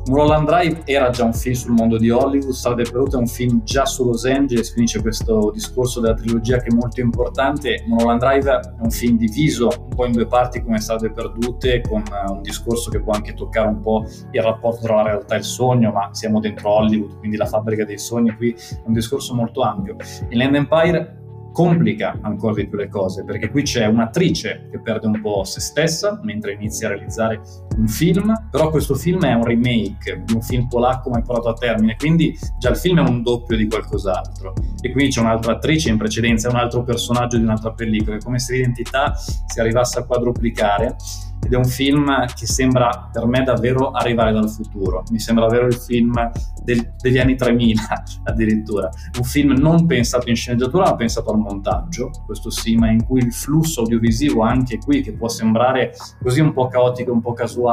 Mulholland 0.06 0.46
Drive 0.46 0.82
era 0.86 1.10
già 1.10 1.24
un 1.24 1.32
film 1.32 1.54
sul 1.54 1.72
mondo 1.72 1.96
di 1.96 2.10
Hollywood, 2.10 2.50
Strade 2.50 2.82
Perdute 2.82 3.16
è 3.16 3.18
un 3.18 3.28
film 3.28 3.62
già 3.62 3.84
su 3.84 4.04
Los 4.04 4.24
Angeles, 4.24 4.72
finisce 4.72 5.00
questo 5.00 5.50
discorso 5.52 6.00
della 6.00 6.14
trilogia 6.14 6.56
che 6.56 6.68
è 6.68 6.74
molto 6.74 7.00
importante. 7.00 7.84
Mulholland 7.86 8.18
Drive 8.18 8.50
è 8.50 8.60
un 8.80 8.90
film 8.90 9.16
diviso 9.18 9.68
un 9.68 9.94
po' 9.94 10.06
in 10.06 10.12
due 10.12 10.26
parti 10.26 10.62
come 10.62 10.80
Strade 10.80 11.12
Perdute, 11.12 11.82
con 11.82 12.02
un 12.28 12.42
discorso 12.42 12.90
che 12.90 13.00
può 13.00 13.12
anche 13.12 13.34
toccare 13.34 13.68
un 13.68 13.80
po' 13.80 14.04
il 14.32 14.42
rapporto 14.42 14.82
tra 14.82 14.96
la 14.96 15.02
realtà 15.02 15.36
e 15.36 15.38
il 15.38 15.44
sogno, 15.44 15.92
ma 15.92 16.08
siamo 16.12 16.40
dentro 16.40 16.70
Hollywood, 16.70 17.18
quindi 17.18 17.36
la 17.36 17.46
fabbrica 17.46 17.84
dei 17.84 17.98
sogni 17.98 18.34
qui 18.34 18.50
è 18.52 18.82
un 18.86 18.94
discorso 18.94 19.34
molto 19.34 19.60
ampio. 19.62 19.94
In 20.30 20.38
Land 20.38 20.54
Empire 20.56 21.19
complica 21.52 22.18
ancora 22.22 22.54
di 22.54 22.68
più 22.68 22.78
le 22.78 22.88
cose 22.88 23.24
perché 23.24 23.50
qui 23.50 23.62
c'è 23.62 23.86
un'attrice 23.86 24.68
che 24.70 24.80
perde 24.80 25.06
un 25.06 25.20
po' 25.20 25.44
se 25.44 25.60
stessa 25.60 26.20
mentre 26.22 26.52
inizia 26.52 26.88
a 26.88 26.92
realizzare 26.92 27.40
un 27.80 27.88
film, 27.88 28.32
però 28.50 28.70
questo 28.70 28.94
film 28.94 29.22
è 29.24 29.32
un 29.32 29.44
remake 29.44 30.22
di 30.24 30.34
un 30.34 30.42
film 30.42 30.68
polacco 30.68 31.08
mai 31.08 31.22
portato 31.22 31.48
a 31.48 31.54
termine, 31.54 31.96
quindi 31.96 32.38
già 32.58 32.70
il 32.70 32.76
film 32.76 32.98
è 32.98 33.08
un 33.08 33.22
doppio 33.22 33.56
di 33.56 33.66
qualcos'altro. 33.66 34.52
E 34.80 34.92
quindi 34.92 35.12
c'è 35.12 35.20
un'altra 35.20 35.52
attrice 35.52 35.88
in 35.88 35.96
precedenza, 35.96 36.48
un 36.48 36.56
altro 36.56 36.82
personaggio 36.82 37.38
di 37.38 37.42
un'altra 37.42 37.72
pellicola, 37.72 38.16
è 38.16 38.20
come 38.20 38.38
se 38.38 38.54
l'identità 38.54 39.14
si 39.14 39.58
arrivasse 39.58 39.98
a 39.98 40.04
quadruplicare. 40.04 40.96
Ed 41.42 41.54
è 41.54 41.56
un 41.56 41.64
film 41.64 42.26
che 42.34 42.46
sembra 42.46 43.08
per 43.10 43.24
me 43.24 43.42
davvero 43.42 43.92
arrivare 43.92 44.30
dal 44.30 44.50
futuro, 44.50 45.02
mi 45.10 45.18
sembra 45.18 45.46
davvero 45.46 45.66
il 45.66 45.74
film 45.74 46.30
del, 46.62 46.92
degli 47.00 47.18
anni 47.18 47.34
3000 47.34 47.80
addirittura, 48.24 48.90
un 49.16 49.24
film 49.24 49.52
non 49.52 49.86
pensato 49.86 50.28
in 50.28 50.36
sceneggiatura 50.36 50.84
ma 50.84 50.96
pensato 50.96 51.30
al 51.30 51.38
montaggio, 51.38 52.10
questo 52.26 52.50
sì, 52.50 52.76
ma 52.76 52.90
in 52.90 53.04
cui 53.06 53.20
il 53.20 53.32
flusso 53.32 53.80
audiovisivo 53.80 54.42
anche 54.42 54.78
qui 54.78 55.00
che 55.00 55.14
può 55.14 55.28
sembrare 55.28 55.94
così 56.22 56.40
un 56.40 56.52
po' 56.52 56.68
caotico, 56.68 57.10
un 57.12 57.22
po' 57.22 57.32
casuale, 57.32 57.69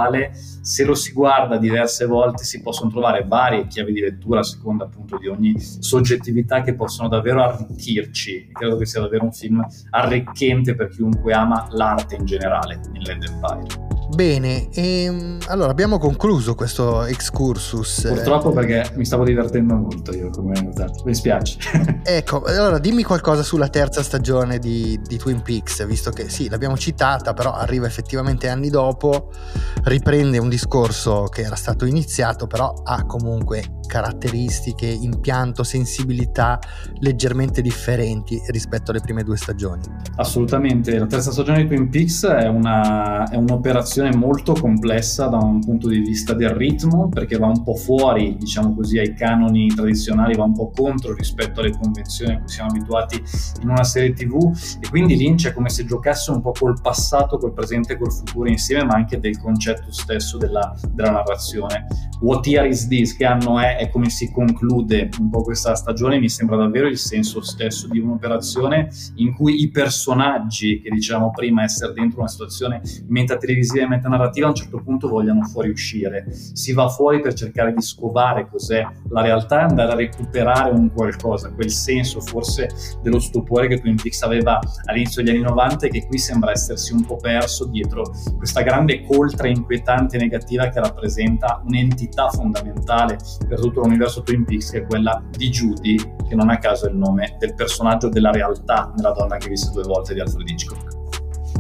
se 0.62 0.84
lo 0.84 0.96
si 0.96 1.12
guarda 1.12 1.58
diverse 1.58 2.06
volte 2.06 2.44
si 2.44 2.62
possono 2.62 2.90
trovare 2.90 3.26
varie 3.26 3.68
chiavi 3.68 3.94
di 3.94 4.02
lettura 4.02 4.40
a 4.40 4.44
seconda 4.44 4.86
appunto 4.86 5.18
di 5.18 5.28
ogni 5.28 5.60
soggettività 5.60 6.62
che 6.62 6.76
possono 6.76 7.08
davvero 7.08 7.42
arricchirci, 7.44 8.50
credo 8.52 8.78
che 8.78 8.86
sia 8.86 9.02
davvero 9.02 9.24
un 9.24 9.34
film 9.34 9.66
arricchente 9.92 10.76
per 10.76 10.90
chiunque 10.90 11.34
ama 11.34 11.68
l'arte 11.72 12.16
in 12.16 12.26
generale 12.26 12.80
in 12.94 13.04
Land 13.04 13.24
Empire. 13.24 13.87
Bene, 14.16 14.70
ehm, 14.74 15.40
allora 15.48 15.70
abbiamo 15.70 16.00
concluso 16.00 16.56
questo 16.56 17.04
excursus. 17.04 18.08
Purtroppo 18.08 18.52
perché 18.52 18.90
mi 18.96 19.06
stavo 19.06 19.26
divertendo 19.26 19.76
molto 19.76 20.14
io, 20.14 20.30
come 20.30 20.60
notato, 20.62 21.04
mi 21.04 21.14
spiace. 21.14 21.58
ecco, 22.04 22.44
allora 22.44 22.80
dimmi 22.80 23.04
qualcosa 23.04 23.44
sulla 23.44 23.68
terza 23.68 24.02
stagione 24.02 24.60
di, 24.60 25.00
di, 25.04 25.18
Twin 25.18 25.42
Peaks, 25.42 25.86
visto 25.86 26.10
che 26.12 26.30
sì, 26.30 26.48
l'abbiamo 26.48 26.78
citata, 26.78 27.34
però 27.34 27.52
arriva 27.52 27.86
effettivamente 27.86 28.48
anni 28.48 28.70
dopo, 28.70 29.30
riprende 29.84 30.38
un 30.38 30.50
discorso 30.50 31.24
che 31.24 31.42
era 31.42 31.56
stato 31.56 31.86
iniziato, 31.86 32.48
però 32.48 32.74
ha 32.84 33.06
comunque 33.06 33.76
caratteristiche, 33.88 34.86
impianto, 34.86 35.64
sensibilità 35.64 36.60
leggermente 37.00 37.62
differenti 37.62 38.40
rispetto 38.48 38.92
alle 38.92 39.00
prime 39.00 39.24
due 39.24 39.38
stagioni. 39.38 39.82
Assolutamente, 40.16 40.98
la 40.98 41.08
terza 41.08 41.32
stagione 41.32 41.64
di 41.64 41.68
Twin 41.68 41.90
Peaks 41.90 42.26
è, 42.26 42.48
una, 42.48 43.28
è 43.30 43.36
un'operazione 43.36 43.97
molto 44.16 44.54
complessa 44.54 45.28
da 45.28 45.38
un 45.38 45.60
punto 45.60 45.88
di 45.88 46.00
vista 46.00 46.34
del 46.34 46.50
ritmo, 46.50 47.10
perché 47.10 47.38
va 47.38 47.48
un 47.48 47.64
po' 47.64 47.76
fuori, 47.76 48.38
diciamo 48.38 48.74
così, 48.76 49.00
ai 49.00 49.14
canoni 49.14 49.68
tradizionali, 49.68 50.36
va 50.36 50.44
un 50.44 50.54
po' 50.54 50.70
contro 50.70 51.14
rispetto 51.14 51.60
alle 51.60 51.72
convenzioni 51.72 52.34
a 52.34 52.40
cui 52.40 52.50
siamo 52.50 52.70
abituati 52.70 53.22
in 53.62 53.70
una 53.70 53.84
serie 53.84 54.14
TV 54.14 54.36
e 54.80 54.90
quindi 54.90 55.16
Lynch 55.16 55.48
è 55.48 55.54
come 55.54 55.70
se 55.70 55.86
giocasse 55.86 56.32
un 56.32 56.42
po' 56.42 56.52
col 56.52 56.80
passato, 56.82 57.38
col 57.38 57.54
presente 57.54 57.94
e 57.94 57.98
col 57.98 58.12
futuro 58.12 58.48
insieme, 58.50 58.86
ma 58.86 58.94
anche 58.94 59.20
del 59.20 59.40
concetto 59.40 59.92
stesso 59.92 60.38
della, 60.38 60.76
della 60.92 61.12
narrazione. 61.12 61.88
What 62.22 62.46
Year 62.48 62.66
is 62.66 62.88
This? 62.88 63.16
Che 63.16 63.26
anno 63.26 63.60
è? 63.60 63.78
È 63.78 63.90
come 63.90 64.10
si 64.10 64.32
conclude 64.32 65.10
un 65.20 65.30
po' 65.30 65.42
questa 65.42 65.76
stagione? 65.76 66.20
Mi 66.20 66.30
sembra 66.30 66.58
davvero 66.58 66.88
il 66.88 66.98
senso 66.98 67.42
stesso 67.42 67.88
di 67.88 68.00
un'operazione 68.00 68.90
in 69.16 69.34
cui 69.34 69.62
i 69.62 69.70
personaggi, 69.70 70.82
che 70.82 70.90
dicevamo 70.90 71.32
prima 71.32 71.64
essere 71.64 71.94
dentro 71.94 72.20
una 72.20 72.28
situazione 72.28 72.82
metatelevisiva 73.08 73.87
e 73.88 73.90
metanarrativa, 73.90 74.46
a 74.46 74.50
un 74.50 74.56
certo 74.56 74.82
punto 74.82 75.08
vogliano 75.08 75.44
fuoriuscire. 75.44 76.26
Si 76.32 76.74
va 76.74 76.88
fuori 76.90 77.20
per 77.22 77.34
cercare 77.34 77.74
di 77.74 77.82
scovare 77.82 78.48
cos'è 78.48 78.86
la 79.10 79.22
realtà 79.22 79.62
e 79.62 79.64
andare 79.64 79.92
a 79.92 79.96
recuperare 79.96 80.72
un 80.72 80.92
qualcosa, 80.94 81.52
quel 81.52 81.72
senso 81.72 82.20
forse 82.22 82.70
dello 83.02 83.20
stupore 83.20 83.68
che 83.68 83.80
Twin 83.80 83.96
Peaks 83.96 84.22
aveva 84.22 84.60
all'inizio 84.86 85.24
degli 85.24 85.36
anni 85.36 85.44
90 85.44 85.88
e 85.88 85.90
che 85.90 86.06
qui 86.06 86.18
sembra 86.18 86.52
essersi 86.52 86.94
un 86.94 87.06
po' 87.06 87.16
perso 87.18 87.66
dietro 87.66 88.04
questa 88.38 88.62
grande 88.62 89.04
coltre 89.04 89.50
inquietante 89.50 90.18
e 90.18 90.20
negativa 90.20 90.70
che 90.70 90.80
rappresenta 90.80 91.62
un'entità 91.66 92.30
fondamentale 92.30 93.18
per 93.48 93.60
tutto 93.60 93.82
l'universo 93.82 94.22
Twin 94.22 94.46
Peaks 94.46 94.72
che 94.72 94.80
è 94.80 94.86
quella 94.86 95.22
di 95.30 95.50
Judy, 95.50 95.96
che 96.28 96.36
non 96.36 96.50
a 96.50 96.58
caso 96.58 96.88
è 96.88 96.90
il 96.90 96.98
nome 96.98 97.36
del 97.40 97.54
personaggio 97.54 98.10
della 98.10 98.32
realtà 98.32 98.92
nella 98.96 99.12
donna 99.12 99.38
che 99.38 99.50
visto 99.50 99.72
due 99.72 99.84
volte 99.84 100.14
di 100.14 100.20
Alfred 100.20 100.48
Hitchcock. 100.48 101.07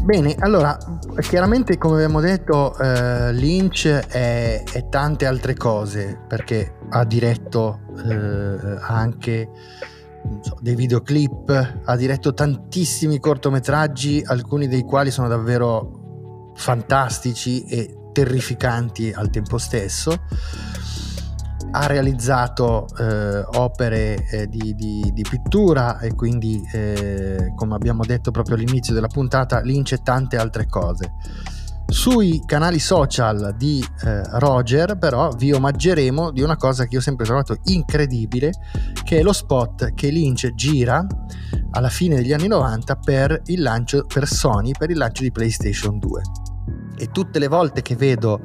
Bene, 0.07 0.37
allora, 0.39 0.77
chiaramente 1.19 1.77
come 1.77 1.95
abbiamo 1.95 2.21
detto, 2.21 2.77
eh, 2.77 3.33
Lynch 3.33 3.89
è, 3.89 4.63
è, 4.63 4.87
tante 4.87 5.25
altre 5.25 5.53
cose 5.53 6.17
perché 6.25 6.77
ha 6.91 7.03
diretto 7.03 7.81
eh, 8.09 8.77
anche 8.79 9.49
so, 10.39 10.55
dei 10.61 10.75
videoclip, 10.75 11.81
ha 11.83 11.95
diretto 11.97 12.33
tantissimi 12.33 13.19
cortometraggi, 13.19 14.23
alcuni 14.25 14.69
dei 14.69 14.83
quali 14.83 15.11
sono 15.11 15.27
davvero 15.27 16.53
fantastici 16.55 17.65
e 17.65 17.93
terrificanti 18.13 19.11
al 19.11 19.29
tempo 19.29 19.57
stesso. 19.57 20.21
Ha 21.69 21.85
realizzato 21.85 22.87
eh, 22.97 23.45
opere 23.57 24.25
eh, 24.29 24.47
di, 24.47 24.73
di, 24.75 25.11
di, 25.13 25.25
pittura 25.29 25.99
e 25.99 26.15
quindi, 26.15 26.61
eh, 26.73 27.53
come 27.55 27.75
abbiamo 27.75 28.03
detto 28.03 28.31
proprio 28.31 28.55
all'inizio 28.55 28.93
della 28.93 29.07
puntata, 29.07 29.59
Lynch 29.61 29.91
e 29.93 30.01
tante 30.01 30.37
altre 30.37 30.65
cose. 30.67 31.11
Sui 31.89 32.43
canali 32.45 32.79
social 32.79 33.55
di 33.57 33.81
eh, 34.03 34.21
Roger 34.39 34.97
però 34.97 35.31
vi 35.31 35.53
omaggeremo 35.53 36.31
di 36.31 36.41
una 36.41 36.57
cosa 36.57 36.85
che 36.85 36.97
ho 36.97 37.01
sempre 37.01 37.25
trovato 37.25 37.57
incredibile, 37.65 38.51
che 39.05 39.19
è 39.19 39.21
lo 39.21 39.31
spot 39.31 39.93
che 39.93 40.09
Lynch 40.09 40.53
gira 40.53 41.05
alla 41.71 41.89
fine 41.89 42.15
degli 42.15 42.33
anni 42.33 42.47
90 42.47 42.95
per 42.97 43.41
il 43.45 43.61
lancio 43.61 44.05
per 44.05 44.27
Sony, 44.27 44.71
per 44.77 44.89
il 44.89 44.97
lancio 44.97 45.23
di 45.23 45.31
PlayStation 45.31 45.97
2. 45.97 46.21
E 46.97 47.07
tutte 47.07 47.39
le 47.39 47.47
volte 47.47 47.81
che 47.81 47.95
vedo 47.95 48.41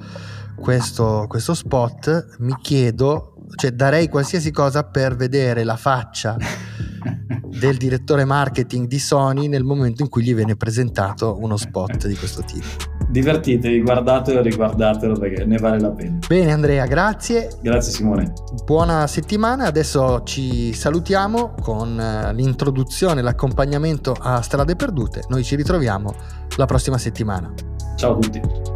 questo, 0.63 1.27
questo 1.29 1.55
spot 1.55 2.37
mi 2.39 2.55
chiedo, 2.63 3.35
cioè 3.57 3.73
darei 3.73 4.09
qualsiasi 4.09 4.53
cosa 4.53 4.85
per 4.85 5.17
vedere 5.17 5.65
la 5.65 5.77
faccia 5.77 6.37
del 7.61 7.77
direttore 7.77 8.25
marketing 8.25 8.87
di 8.87 9.01
Sony 9.01 9.49
nel 9.49 9.65
momento 9.65 10.03
in 10.03 10.09
cui 10.09 10.23
gli 10.23 10.35
viene 10.35 10.55
presentato 10.57 11.37
uno 11.41 11.57
spot 11.57 12.07
di 12.07 12.15
questo 12.15 12.43
tipo 12.43 12.91
divertitevi, 13.13 13.83
guardatelo 13.83 14.39
e 14.39 14.43
riguardatelo 14.43 15.19
perché 15.19 15.45
ne 15.45 15.59
vale 15.59 15.79
la 15.79 15.91
pena. 15.91 16.19
Bene 16.27 16.51
Andrea, 16.51 16.87
grazie. 16.87 17.51
Grazie 17.61 17.93
Simone. 17.93 18.33
Buona 18.65 19.07
settimana, 19.07 19.67
adesso 19.67 20.23
ci 20.23 20.73
salutiamo 20.73 21.55
con 21.61 22.01
eh, 22.01 22.33
l'introduzione, 22.33 23.21
l'accompagnamento 23.21 24.17
a 24.19 24.41
Strade 24.41 24.77
Perdute. 24.77 25.25
Noi 25.29 25.45
ci 25.45 25.57
ritroviamo 25.57 26.15
la 26.57 26.65
prossima 26.65 26.97
settimana. 26.97 27.53
Ciao 27.97 28.13
a 28.13 28.19
tutti. 28.19 28.72